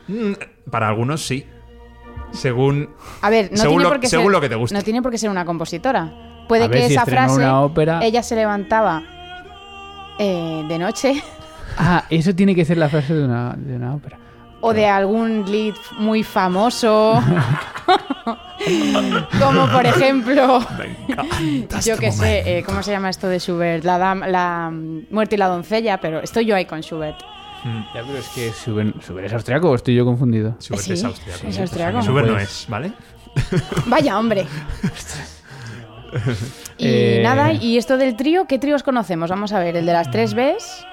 Mm, 0.07 0.33
Para 0.69 0.87
algunos 0.89 1.25
sí. 1.25 1.45
Según 2.31 2.89
A 3.21 3.29
ver, 3.29 3.49
no 3.51 3.57
Según 3.57 3.69
tiene 3.77 3.83
lo- 3.83 3.89
por 3.89 3.99
qué 4.01 4.07
según 4.07 4.25
ser, 4.25 4.31
lo 4.33 4.41
que 4.41 4.49
te 4.49 4.55
guste. 4.55 4.75
No 4.75 4.83
tiene 4.83 5.01
por 5.01 5.11
qué 5.11 5.17
ser 5.17 5.29
una 5.29 5.45
compositora. 5.45 6.11
Puede 6.47 6.65
A 6.65 6.69
que 6.69 6.87
si 6.87 6.93
esa 6.93 7.05
frase 7.05 7.35
una 7.37 7.61
ópera. 7.61 7.99
ella 8.03 8.21
se 8.21 8.35
levantaba 8.35 9.01
eh, 10.19 10.63
de 10.67 10.77
noche 10.79 11.23
Ah, 11.77 12.03
eso 12.09 12.35
tiene 12.35 12.53
que 12.53 12.65
ser 12.65 12.77
la 12.77 12.89
frase 12.89 13.13
de 13.13 13.23
una, 13.23 13.53
de 13.55 13.75
una 13.75 13.95
ópera. 13.95 14.17
O 14.61 14.73
de 14.73 14.87
algún 14.87 15.45
lead 15.49 15.75
muy 15.97 16.23
famoso. 16.23 17.21
Como 19.39 19.67
por 19.69 19.85
ejemplo, 19.85 20.59
yo 21.85 21.97
que 21.97 22.11
sé, 22.11 22.59
eh, 22.59 22.63
¿cómo 22.63 22.83
se 22.83 22.91
llama 22.91 23.09
esto 23.09 23.27
de 23.27 23.39
Schubert? 23.39 23.83
La, 23.85 23.97
dam- 23.97 24.27
la 24.27 24.69
mm, 24.71 25.05
muerte 25.11 25.35
y 25.35 25.37
la 25.37 25.47
doncella, 25.47 25.99
pero 25.99 26.19
estoy 26.21 26.45
yo 26.45 26.55
ahí 26.55 26.65
con 26.65 26.81
Schubert. 26.81 27.19
Ya, 27.93 28.03
pero 28.05 28.17
es 28.17 28.27
que 28.29 28.51
Schubert, 28.51 29.01
Schubert 29.01 29.27
es 29.27 29.33
austriaco 29.33 29.69
o 29.71 29.75
estoy 29.75 29.95
yo 29.95 30.05
confundido. 30.05 30.55
Schubert 30.61 30.83
Sí, 30.83 30.93
es 30.93 31.03
austriaco. 31.03 31.47
es 31.47 31.59
austriaco. 31.59 32.01
Schubert 32.01 32.27
no 32.27 32.33
Pues- 32.33 32.49
es, 32.63 32.69
¿vale? 32.69 32.91
Vaya 33.87 34.17
hombre. 34.19 34.45
Y 36.77 36.87
Eh. 36.87 37.19
nada, 37.23 37.53
y 37.53 37.77
esto 37.77 37.97
del 37.97 38.15
trío, 38.15 38.45
¿qué 38.45 38.59
tríos 38.59 38.83
conocemos? 38.83 39.29
Vamos 39.29 39.51
a 39.53 39.59
ver, 39.59 39.75
el 39.75 39.85
de 39.85 39.93
las 39.93 40.09
tres 40.11 40.33
Bs. 40.33 40.85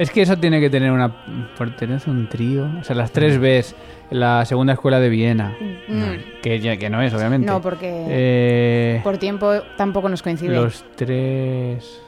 Es 0.00 0.10
que 0.10 0.22
eso 0.22 0.36
tiene 0.38 0.60
que 0.60 0.70
tener 0.70 0.90
una. 0.90 1.12
Pertenece 1.58 2.08
a 2.08 2.12
un 2.12 2.26
trío. 2.28 2.66
O 2.80 2.84
sea, 2.84 2.96
las 2.96 3.12
tres 3.12 3.38
Bs, 3.38 3.74
la 4.10 4.44
segunda 4.46 4.72
escuela 4.72 4.98
de 4.98 5.10
Viena. 5.10 5.54
Mm, 5.88 6.40
Que, 6.42 6.58
ya- 6.58 6.76
que 6.78 6.88
no 6.88 7.02
es, 7.02 7.12
obviamente. 7.12 7.46
No, 7.46 7.60
porque 7.60 8.06
Eh, 8.08 9.00
por 9.04 9.18
tiempo 9.18 9.52
tampoco 9.76 10.08
nos 10.08 10.22
coincide. 10.22 10.54
los 10.54 10.84
tres. 10.96 12.00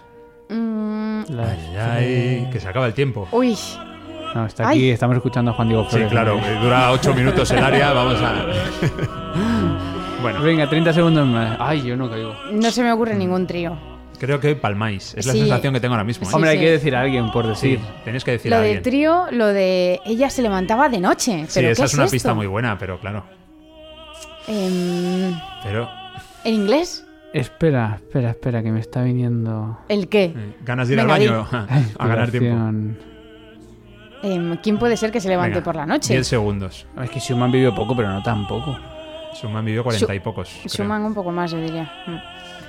Mm, 0.48 1.22
las 1.28 1.50
Ay, 1.50 1.76
ay, 1.78 2.48
que 2.50 2.60
se 2.60 2.66
acaba 2.68 2.86
el 2.86 2.94
tiempo. 2.94 3.28
uy, 3.30 3.56
No, 4.34 4.46
está 4.46 4.70
aquí, 4.70 4.84
Ay. 4.84 4.90
estamos 4.90 5.14
escuchando 5.16 5.50
a 5.50 5.54
Juan 5.54 5.68
Diego 5.68 5.84
Sí, 5.84 5.90
Flores. 5.90 6.08
claro, 6.10 6.40
que 6.40 6.50
dura 6.64 6.90
ocho 6.92 7.12
minutos 7.14 7.50
el 7.50 7.62
área, 7.62 7.92
vamos 7.92 8.18
a... 8.22 8.46
bueno, 10.22 10.40
Venga, 10.42 10.66
30 10.68 10.92
segundos 10.94 11.26
más. 11.26 11.56
Ay, 11.60 11.82
yo 11.82 11.96
no 11.96 12.08
caigo. 12.08 12.32
no 12.52 12.70
se 12.70 12.82
me 12.82 12.90
ocurre 12.92 13.14
ningún 13.14 13.46
trío. 13.46 13.76
Creo 14.22 14.40
que 14.40 14.54
palmáis. 14.56 15.14
Es 15.16 15.26
la 15.26 15.32
Sí. 15.32 15.40
sensación 15.40 15.74
que 15.74 15.80
tengo 15.80 15.94
ahora 15.94 16.04
mismo. 16.04 16.24
¿eh? 16.24 16.28
Sí, 16.30 16.34
Hombre, 16.34 16.50
hay 16.50 16.58
sí. 16.58 16.64
que 16.64 16.70
decir 16.70 16.96
a 16.96 17.00
alguien 17.02 17.30
por 17.32 17.44
Sí, 17.56 17.72
decir. 17.72 17.80
tenéis 18.04 18.24
que 18.24 18.30
decir 18.30 18.50
Lo 18.50 18.56
a 18.56 18.60
de 18.60 18.66
alguien. 18.68 18.82
trío, 18.82 19.26
lo 19.32 19.46
de 19.48 20.00
ella 20.06 20.30
se 20.30 20.42
levantaba 20.42 20.88
de 20.88 21.00
noche. 21.00 21.44
Sí, 21.48 21.52
¿Pero 21.54 21.68
esa 21.70 21.82
qué 21.82 21.86
es 21.86 21.94
una 21.94 22.04
esto? 22.04 22.12
pista 22.12 22.32
muy 22.34 22.46
buena, 22.46 22.78
pero 22.78 22.98
claro. 23.00 23.24
Em, 24.46 25.34
Pero 25.62 25.88
¿En 26.44 26.54
inglés? 26.54 27.06
Espera, 27.32 27.94
espera, 28.02 28.30
espera, 28.30 28.62
que 28.62 28.72
me 28.72 28.80
está 28.80 29.02
viniendo. 29.02 29.78
¿El 29.88 30.08
qué? 30.08 30.24
eh, 30.36 30.54
ganas 30.64 30.88
de 30.88 30.94
ir 30.94 31.00
Venga, 31.00 31.14
al 31.14 31.20
baño 31.20 31.48
a 31.98 32.06
ganar 32.06 32.30
tiempo. 32.30 32.96
Em, 34.24 34.56
¿Quién 34.62 34.78
puede 34.78 34.96
ser 34.96 35.10
que 35.10 35.20
se 35.20 35.28
levante 35.28 35.54
Venga, 35.54 35.64
por 35.64 35.76
la 35.76 35.86
noche? 35.86 36.12
10 36.14 36.26
segundos. 36.26 36.86
Es 37.02 37.10
que 37.10 37.18
Schumann 37.20 37.50
vivió 37.50 37.74
poco, 37.74 37.96
pero 37.96 38.08
no 38.10 38.22
tan 38.22 38.46
poco. 38.46 38.78
Schumann 39.34 39.64
vivió 39.64 39.82
40 39.82 40.14
y 40.14 40.20
pocos. 40.20 40.48
creo. 40.62 40.68
Schumann 40.68 41.02
un 41.02 41.14
poco 41.14 41.32
más, 41.32 41.50
yo 41.52 41.58
diría. 41.58 41.90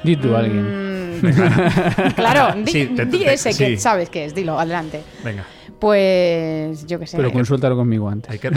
Di 0.04 0.16
tú 0.18 0.36
a 0.36 0.40
alguien. 0.40 1.20
Mm, 1.22 2.14
claro, 2.16 2.56
di, 2.62 2.72
Sí, 2.72 2.86
te- 2.88 3.06
di 3.06 3.20
te- 3.20 3.34
ese 3.34 3.54
sí. 3.54 3.64
que 3.66 3.78
sabes 3.78 4.10
que 4.10 4.26
es, 4.26 4.36
dilo, 4.36 4.60
adelante. 4.60 5.02
Venga, 5.24 5.46
Pues 5.80 6.86
yo 6.86 7.00
qué 7.00 7.08
sé. 7.08 7.18
Pero 7.18 7.32
consúltalo 7.32 7.76
conmigo 7.76 8.10
antes. 8.10 8.30
hay 8.32 8.40
que... 8.40 8.50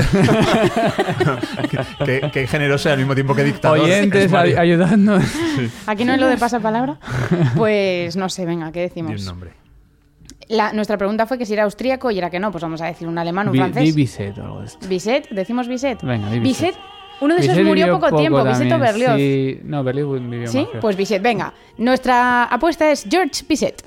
qué, 2.04 2.20
qué 2.32 2.46
generoso 2.46 2.90
al 2.90 2.98
mismo 2.98 3.14
tiempo 3.14 3.34
que 3.34 3.44
dictador. 3.44 3.80
Oyentes, 3.80 4.32
ayudadnos. 4.32 5.24
Aquí 5.86 6.04
no 6.04 6.14
es 6.14 6.20
lo 6.20 6.26
de 6.28 6.36
pasapalabra. 6.36 6.98
Pues 7.56 8.16
no 8.16 8.28
sé, 8.28 8.46
venga, 8.46 8.70
¿qué 8.72 8.80
Di 8.82 8.88
decimos? 8.88 9.20
un 9.20 9.26
nombre. 9.26 9.50
La- 10.48 10.72
nuestra 10.72 10.96
pregunta 10.96 11.26
fue 11.26 11.38
que 11.38 11.46
si 11.46 11.52
era 11.54 11.64
austríaco 11.64 12.10
y 12.12 12.18
era 12.18 12.30
que 12.30 12.38
no, 12.38 12.52
pues 12.52 12.62
vamos 12.62 12.80
a 12.80 12.86
decir 12.86 13.08
un 13.08 13.18
alemán, 13.18 13.48
un 13.48 13.56
francés. 13.56 13.94
di 13.94 14.08
o 14.38 14.42
algo 14.44 14.60
de 14.60 14.66
esto. 14.66 14.86
Bizet, 14.88 15.28
decimos 15.30 15.66
Bizet. 15.68 16.02
Venga, 16.02 16.30
di 16.30 16.38
Bizet. 16.40 16.74
Uno 17.20 17.34
de 17.34 17.40
esos 17.40 17.54
Bizet 17.54 17.66
murió 17.66 17.86
vivió 17.86 18.00
poco, 18.00 18.16
tiempo, 18.16 18.44
Bizet 18.44 18.66
o 18.66 18.68
también, 18.68 18.80
Berlioz. 18.80 19.16
Sí, 19.16 19.60
no, 19.64 19.84
Berlioz 19.84 20.20
vivió 20.20 20.48
¿Sí? 20.48 20.68
más. 20.72 20.80
Pues 20.80 20.96
Bizet, 20.96 21.22
venga. 21.22 21.54
Nuestra 21.78 22.44
apuesta 22.44 22.90
es 22.90 23.06
George 23.08 23.44
Bizet. 23.48 23.84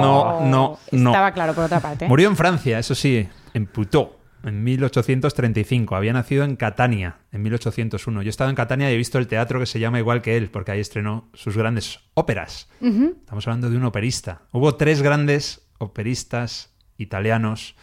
No, 0.00 0.40
no, 0.42 0.78
no. 0.92 1.08
Estaba 1.08 1.32
claro 1.32 1.54
por 1.54 1.64
otra 1.64 1.80
parte. 1.80 2.08
Murió 2.08 2.28
en 2.28 2.36
Francia, 2.36 2.78
eso 2.78 2.94
sí, 2.94 3.28
en 3.54 3.66
Puteaux, 3.66 4.10
en 4.44 4.64
1835. 4.64 5.94
Había 5.94 6.12
nacido 6.12 6.44
en 6.44 6.56
Catania, 6.56 7.18
en 7.32 7.42
1801. 7.42 8.22
Yo 8.22 8.28
he 8.28 8.30
estado 8.30 8.50
en 8.50 8.56
Catania 8.56 8.90
y 8.90 8.94
he 8.94 8.96
visto 8.96 9.18
el 9.18 9.28
teatro 9.28 9.60
que 9.60 9.66
se 9.66 9.78
llama 9.78 9.98
igual 9.98 10.22
que 10.22 10.36
él, 10.36 10.50
porque 10.50 10.72
ahí 10.72 10.80
estrenó 10.80 11.28
sus 11.34 11.56
grandes 11.56 12.00
óperas. 12.14 12.68
Estamos 12.80 13.46
hablando 13.46 13.70
de 13.70 13.76
un 13.76 13.84
operista. 13.84 14.42
Hubo 14.52 14.74
tres 14.74 15.02
grandes 15.02 15.62
operistas 15.78 16.74
italianos 16.98 17.76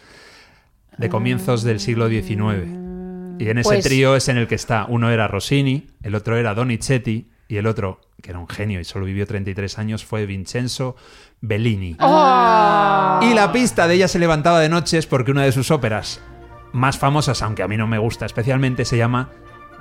de 0.98 1.08
comienzos 1.08 1.62
del 1.62 1.80
siglo 1.80 2.08
XIX. 2.08 2.66
Y 3.38 3.48
en 3.48 3.58
ese 3.58 3.68
Pues- 3.68 3.84
trío 3.84 4.16
es 4.16 4.28
en 4.28 4.36
el 4.36 4.46
que 4.48 4.56
está. 4.56 4.84
Uno 4.88 5.10
era 5.10 5.28
Rossini, 5.28 5.86
el 6.02 6.14
otro 6.14 6.36
era 6.36 6.54
Donizetti 6.54 7.30
y 7.46 7.56
el 7.56 7.66
otro, 7.66 8.00
que 8.20 8.30
era 8.30 8.38
un 8.40 8.48
genio 8.48 8.80
y 8.80 8.84
solo 8.84 9.06
vivió 9.06 9.26
33 9.26 9.78
años, 9.78 10.04
fue 10.04 10.26
Vincenzo 10.26 10.96
Bellini. 11.40 11.96
¡Oh! 12.00 13.20
Y 13.22 13.32
la 13.34 13.50
pista 13.52 13.86
de 13.86 13.94
ella 13.94 14.08
se 14.08 14.18
levantaba 14.18 14.60
de 14.60 14.68
noches 14.68 15.06
porque 15.06 15.30
una 15.30 15.44
de 15.44 15.52
sus 15.52 15.70
óperas 15.70 16.20
más 16.72 16.98
famosas, 16.98 17.40
aunque 17.42 17.62
a 17.62 17.68
mí 17.68 17.76
no 17.76 17.86
me 17.86 17.98
gusta 17.98 18.26
especialmente, 18.26 18.84
se 18.84 18.96
llama 18.98 19.30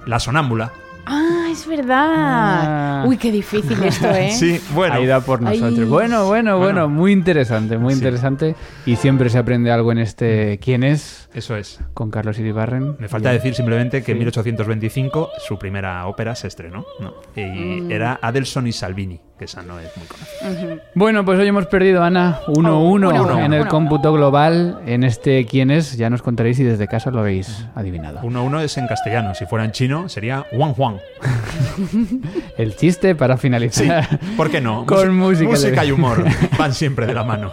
La 0.05 0.19
Sonámbula. 0.19 0.71
Ah, 1.05 1.36
es 1.51 1.67
verdad. 1.67 3.01
Ah. 3.01 3.03
Uy, 3.07 3.17
qué 3.17 3.31
difícil 3.31 3.81
esto, 3.83 4.07
¿eh? 4.09 4.31
Sí, 4.37 4.59
bueno. 4.73 4.95
Ahí 4.95 5.05
da 5.05 5.19
por 5.21 5.39
Ay. 5.45 5.59
nosotros. 5.59 5.89
Bueno, 5.89 6.25
bueno, 6.27 6.57
bueno, 6.57 6.59
Bueno. 6.59 6.89
muy 6.89 7.11
interesante, 7.11 7.77
muy 7.77 7.93
Sí. 7.93 7.99
interesante. 7.99 8.55
Y 8.85 8.95
siempre 8.95 9.29
se 9.29 9.37
aprende 9.37 9.71
algo 9.71 9.91
en 9.91 9.99
este 9.99 10.59
¿Quién 10.59 10.83
es? 10.83 11.29
Eso 11.33 11.55
es. 11.55 11.79
Con 11.93 12.09
Carlos 12.11 12.39
Iribarren. 12.39 12.95
Me 12.99 13.07
falta 13.07 13.31
decir 13.31 13.53
simplemente 13.53 14.03
que 14.03 14.11
en 14.11 14.17
Sí. 14.17 14.19
1825 14.19 15.29
su 15.47 15.57
primera 15.59 16.05
ópera 16.07 16.35
se 16.35 16.47
estrenó. 16.47 16.85
¿no? 16.99 17.13
Y 17.35 17.91
era 17.91 18.19
Adelson 18.21 18.65
y 18.67 18.71
Salvini, 18.71 19.19
que 19.37 19.45
esa 19.45 19.61
no 19.61 19.79
es 19.79 19.89
muy 19.97 20.07
conocida. 20.07 20.83
Bueno, 20.95 21.23
pues 21.25 21.39
hoy 21.39 21.47
hemos 21.47 21.67
perdido, 21.67 22.03
Ana, 22.03 22.39
1-1 22.47 22.81
uno, 22.81 23.09
uno, 23.09 23.39
en 23.39 23.53
el 23.53 23.67
cómputo 23.67 24.11
global. 24.13 24.79
En 24.87 25.03
este 25.03 25.45
¿Quién 25.45 25.69
es? 25.71 25.97
Ya 25.97 26.09
nos 26.09 26.21
contaréis 26.21 26.57
si 26.57 26.63
desde 26.63 26.87
casa 26.87 27.11
lo 27.11 27.19
habéis 27.19 27.65
adivinado. 27.75 28.21
1-1 28.23 28.61
es 28.61 28.77
en 28.77 28.87
castellano. 28.87 29.35
Si 29.35 29.45
fuera 29.45 29.65
en 29.65 29.71
chino, 29.71 30.09
sería 30.09 30.45
Juan 30.51 30.73
Juan. 30.73 30.97
El 32.57 32.75
chiste 32.75 33.15
para 33.15 33.37
finalizar. 33.37 34.19
¿Por 34.35 34.49
qué 34.49 34.61
no? 34.61 34.85
Con 34.87 35.15
música 35.15 35.49
Música 35.49 35.81
de- 35.81 35.87
y 35.87 35.91
humor 35.91 36.23
van 36.59 36.73
siempre 36.73 37.05
de 37.05 37.13
la 37.13 37.23
mano. 37.23 37.51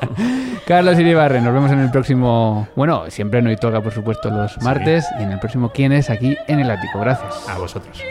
Carlos 0.66 0.98
Iribarren, 0.98 1.44
nos 1.44 1.52
vemos 1.52 1.70
en 1.72 1.80
el 1.80 1.90
próximo. 1.90 2.68
Bueno, 2.74 3.04
siempre 3.08 3.42
no 3.42 3.50
y 3.52 3.56
toca, 3.56 3.80
por 3.80 3.92
supuesto, 3.92 4.30
los 4.30 4.60
martes. 4.62 5.04
Y 5.20 5.22
en 5.22 5.32
el 5.32 5.38
próximo 5.38 5.70
¿Quién 5.72 5.92
es? 5.92 6.10
Aquí 6.10 6.36
en 6.46 6.60
el 6.60 6.70
ático. 6.70 7.00
Gracias. 7.00 7.48
A 7.48 7.58
vosotros. 7.58 8.02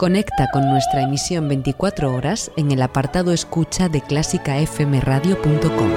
Conecta 0.00 0.48
con 0.50 0.66
nuestra 0.70 1.02
emisión 1.02 1.46
24 1.46 2.14
horas 2.14 2.50
en 2.56 2.70
el 2.70 2.80
apartado 2.80 3.34
escucha 3.34 3.90
de 3.90 4.00
clásicafmradio.com. 4.00 5.90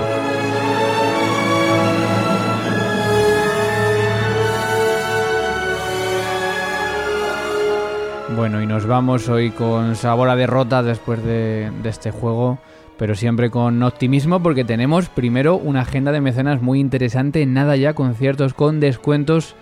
Bueno, 8.35 8.61
y 8.61 8.65
nos 8.65 8.85
vamos 8.85 9.29
hoy 9.29 9.51
con 9.51 9.95
sabor 9.95 10.27
a 10.27 10.35
derrota 10.35 10.83
después 10.83 11.23
de, 11.23 11.71
de 11.81 11.89
este 11.89 12.11
juego, 12.11 12.59
pero 12.97 13.15
siempre 13.15 13.49
con 13.49 13.81
optimismo 13.83 14.43
porque 14.43 14.65
tenemos 14.65 15.07
primero 15.07 15.55
una 15.55 15.79
agenda 15.79 16.11
de 16.11 16.19
mecenas 16.19 16.61
muy 16.61 16.81
interesante, 16.81 17.45
nada 17.45 17.77
ya 17.77 17.93
conciertos 17.93 18.53
con 18.53 18.81
descuentos 18.81 19.55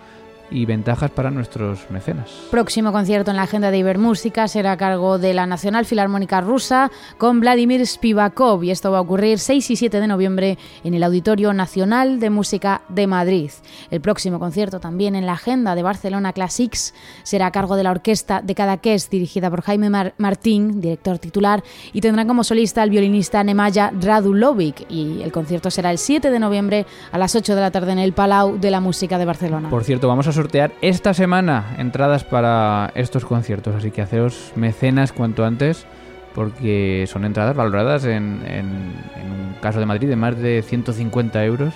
y 0.52 0.66
ventajas 0.66 1.10
para 1.10 1.30
nuestros 1.30 1.90
mecenas. 1.90 2.30
Próximo 2.50 2.92
concierto 2.92 3.30
en 3.30 3.36
la 3.36 3.42
agenda 3.44 3.70
de 3.70 3.78
Ibermúsica 3.78 4.48
será 4.48 4.72
a 4.72 4.76
cargo 4.76 5.18
de 5.18 5.34
la 5.34 5.46
Nacional 5.46 5.84
Filarmónica 5.86 6.40
Rusa 6.40 6.90
con 7.18 7.40
Vladimir 7.40 7.86
Spivakov 7.86 8.62
y 8.64 8.70
esto 8.70 8.90
va 8.92 8.98
a 8.98 9.00
ocurrir 9.00 9.38
6 9.38 9.70
y 9.70 9.76
7 9.76 10.00
de 10.00 10.06
noviembre 10.06 10.58
en 10.84 10.94
el 10.94 11.02
Auditorio 11.02 11.52
Nacional 11.52 12.20
de 12.20 12.30
Música 12.30 12.82
de 12.88 13.06
Madrid. 13.06 13.50
El 13.90 14.00
próximo 14.00 14.38
concierto 14.38 14.80
también 14.80 15.14
en 15.14 15.26
la 15.26 15.32
agenda 15.32 15.74
de 15.74 15.82
Barcelona 15.82 16.32
Classics 16.32 16.94
será 17.22 17.46
a 17.46 17.50
cargo 17.52 17.76
de 17.76 17.84
la 17.84 17.90
Orquesta 17.90 18.40
de 18.42 18.54
Cadaqués 18.54 19.08
dirigida 19.10 19.50
por 19.50 19.62
Jaime 19.62 19.90
Mar- 19.90 20.14
Martín, 20.18 20.80
director 20.80 21.18
titular, 21.18 21.62
y 21.92 22.00
tendrán 22.00 22.28
como 22.28 22.44
solista 22.44 22.82
al 22.82 22.90
violinista 22.90 23.42
Nemanja 23.42 23.90
Radulovic 24.00 24.90
y 24.90 25.22
el 25.22 25.32
concierto 25.32 25.70
será 25.70 25.90
el 25.90 25.98
7 25.98 26.30
de 26.30 26.38
noviembre 26.38 26.86
a 27.10 27.18
las 27.18 27.34
8 27.34 27.54
de 27.54 27.60
la 27.60 27.70
tarde 27.70 27.92
en 27.92 27.98
el 27.98 28.12
Palau 28.12 28.58
de 28.58 28.70
la 28.70 28.80
Música 28.80 29.18
de 29.18 29.24
Barcelona. 29.24 29.70
Por 29.70 29.84
cierto, 29.84 30.08
vamos 30.08 30.26
a 30.28 30.32
sortear 30.42 30.72
esta 30.82 31.14
semana 31.14 31.76
entradas 31.78 32.24
para 32.24 32.90
estos 32.96 33.24
conciertos, 33.24 33.76
así 33.76 33.92
que 33.92 34.02
haceos 34.02 34.52
mecenas 34.56 35.12
cuanto 35.12 35.44
antes, 35.44 35.86
porque 36.34 37.04
son 37.06 37.24
entradas 37.24 37.54
valoradas 37.54 38.04
en, 38.04 38.42
en- 38.46 38.92
un 39.22 39.54
caso 39.60 39.78
de 39.78 39.86
Madrid 39.86 40.08
de 40.08 40.16
más 40.16 40.36
de 40.36 40.62
150 40.62 41.44
euros 41.44 41.72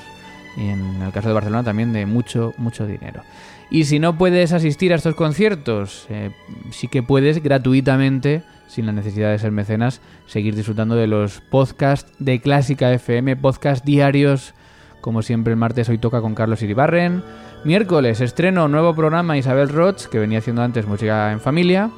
y 0.56 0.68
en 0.68 1.00
el 1.00 1.12
caso 1.12 1.28
de 1.28 1.34
Barcelona 1.34 1.62
también 1.62 1.92
de 1.92 2.06
mucho, 2.06 2.54
mucho 2.56 2.86
dinero. 2.88 3.22
Y 3.70 3.84
si 3.84 4.00
no 4.00 4.18
puedes 4.18 4.52
asistir 4.52 4.92
a 4.92 4.96
estos 4.96 5.14
conciertos, 5.14 6.06
eh, 6.08 6.30
sí 6.70 6.88
que 6.88 7.04
puedes 7.04 7.40
gratuitamente, 7.42 8.42
sin 8.66 8.86
la 8.86 8.92
necesidad 8.92 9.30
de 9.30 9.38
ser 9.38 9.52
mecenas, 9.52 10.00
seguir 10.26 10.56
disfrutando 10.56 10.96
de 10.96 11.06
los 11.06 11.40
podcasts 11.40 12.10
de 12.18 12.40
Clásica 12.40 12.92
FM, 12.92 13.36
podcast 13.36 13.84
diarios 13.84 14.54
como 15.02 15.22
siempre 15.22 15.52
el 15.52 15.56
martes 15.56 15.88
hoy 15.88 15.98
toca 15.98 16.20
con 16.20 16.34
Carlos 16.34 16.62
Iribarren. 16.62 17.22
Miércoles 17.64 18.20
estreno 18.20 18.68
nuevo 18.68 18.94
programa 18.94 19.36
Isabel 19.36 19.68
Roch, 19.68 20.06
que 20.06 20.20
venía 20.20 20.38
haciendo 20.38 20.62
antes 20.62 20.86
música 20.86 21.32
en 21.32 21.40
familia. 21.40 21.90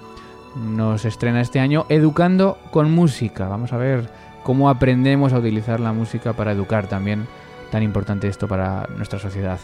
Nos 0.56 1.04
estrena 1.04 1.40
este 1.40 1.60
año 1.60 1.84
Educando 1.90 2.56
con 2.70 2.90
Música. 2.90 3.48
Vamos 3.48 3.72
a 3.72 3.76
ver 3.76 4.08
cómo 4.44 4.70
aprendemos 4.70 5.32
a 5.32 5.38
utilizar 5.38 5.78
la 5.80 5.92
música 5.92 6.32
para 6.32 6.52
educar 6.52 6.86
también. 6.86 7.26
Tan 7.70 7.82
importante 7.82 8.28
esto 8.28 8.48
para 8.48 8.88
nuestra 8.96 9.18
sociedad. 9.18 9.58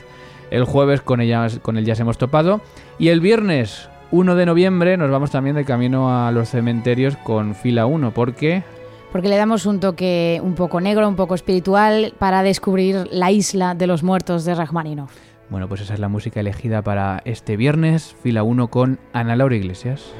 El 0.50 0.64
jueves 0.64 1.00
con 1.00 1.22
ella, 1.22 1.46
con 1.62 1.78
el 1.78 1.86
ya 1.86 1.94
hemos 1.94 2.18
topado. 2.18 2.60
Y 2.98 3.08
el 3.08 3.20
viernes 3.20 3.88
1 4.10 4.34
de 4.34 4.46
noviembre 4.46 4.96
nos 4.98 5.10
vamos 5.10 5.30
también 5.30 5.56
de 5.56 5.64
camino 5.64 6.26
a 6.26 6.30
los 6.32 6.50
cementerios 6.50 7.16
con 7.16 7.54
fila 7.54 7.86
1. 7.86 8.12
Porque 8.12 8.62
porque 9.10 9.28
le 9.28 9.36
damos 9.36 9.64
un 9.64 9.78
toque 9.78 10.40
un 10.42 10.56
poco 10.56 10.80
negro, 10.80 11.08
un 11.08 11.14
poco 11.14 11.36
espiritual 11.36 12.14
para 12.18 12.42
descubrir 12.42 13.06
la 13.12 13.30
isla 13.30 13.76
de 13.76 13.86
los 13.86 14.02
muertos 14.02 14.44
de 14.44 14.56
Rachmaninoff. 14.56 15.12
Bueno, 15.54 15.68
pues 15.68 15.82
esa 15.82 15.94
es 15.94 16.00
la 16.00 16.08
música 16.08 16.40
elegida 16.40 16.82
para 16.82 17.22
este 17.24 17.56
viernes, 17.56 18.16
fila 18.24 18.42
1 18.42 18.70
con 18.70 18.98
Ana 19.12 19.36
Laura 19.36 19.54
Iglesias. 19.54 20.12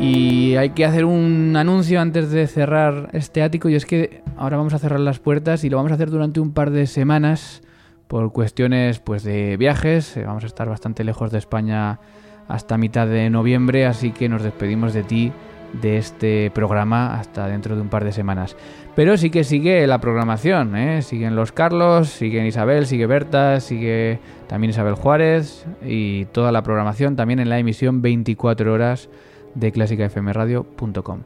Y 0.00 0.56
hay 0.56 0.70
que 0.70 0.84
hacer 0.84 1.04
un 1.04 1.54
anuncio 1.54 2.00
antes 2.00 2.32
de 2.32 2.48
cerrar 2.48 3.08
este 3.12 3.40
ático 3.40 3.68
y 3.68 3.76
es 3.76 3.86
que 3.86 4.20
ahora 4.36 4.56
vamos 4.56 4.74
a 4.74 4.80
cerrar 4.80 4.98
las 4.98 5.20
puertas 5.20 5.62
y 5.62 5.70
lo 5.70 5.76
vamos 5.76 5.92
a 5.92 5.94
hacer 5.94 6.10
durante 6.10 6.40
un 6.40 6.52
par 6.52 6.72
de 6.72 6.88
semanas 6.88 7.62
por 8.08 8.32
cuestiones 8.32 8.98
pues 8.98 9.22
de 9.22 9.56
viajes, 9.56 10.16
Eh, 10.16 10.24
vamos 10.26 10.42
a 10.42 10.48
estar 10.48 10.68
bastante 10.68 11.04
lejos 11.04 11.30
de 11.30 11.38
España 11.38 12.00
hasta 12.48 12.78
mitad 12.78 13.06
de 13.06 13.30
noviembre, 13.30 13.86
así 13.86 14.10
que 14.10 14.28
nos 14.28 14.42
despedimos 14.42 14.92
de 14.92 15.04
ti 15.04 15.32
de 15.72 15.98
este 15.98 16.50
programa 16.54 17.18
hasta 17.18 17.46
dentro 17.46 17.76
de 17.76 17.82
un 17.82 17.88
par 17.88 18.04
de 18.04 18.12
semanas. 18.12 18.56
Pero 18.94 19.16
sí 19.16 19.30
que 19.30 19.44
sigue 19.44 19.86
la 19.86 20.00
programación, 20.00 20.76
¿eh? 20.76 21.02
siguen 21.02 21.36
los 21.36 21.52
Carlos, 21.52 22.08
siguen 22.08 22.46
Isabel, 22.46 22.86
sigue 22.86 23.06
Berta, 23.06 23.60
sigue 23.60 24.18
también 24.48 24.70
Isabel 24.70 24.94
Juárez 24.94 25.66
y 25.86 26.24
toda 26.26 26.50
la 26.50 26.62
programación 26.62 27.14
también 27.14 27.38
en 27.38 27.48
la 27.48 27.58
emisión 27.58 28.02
24 28.02 28.72
horas 28.72 29.08
de 29.54 29.70
clásicafmradio.com. 29.72 31.20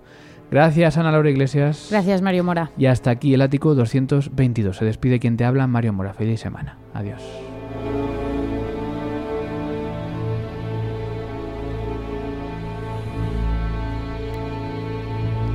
Gracias 0.51 0.99
Ana 0.99 1.13
Laura 1.13 1.31
Iglesias. 1.31 1.89
Gracias 1.91 2.21
Mario 2.21 2.45
Mora. 2.45 2.73
Y 2.77 2.85
hasta 2.85 3.11
aquí 3.11 3.33
el 3.33 3.41
ático 3.41 3.75
222. 3.75 4.77
Se 4.77 4.85
despide 4.85 5.19
quien 5.19 5.39
te 5.39 5.47
habla, 5.47 5.67
Mario 5.67 5.95
Mora. 5.95 6.13
Feliz 6.13 6.41
semana. 6.41 6.77
Adiós. 6.93 7.23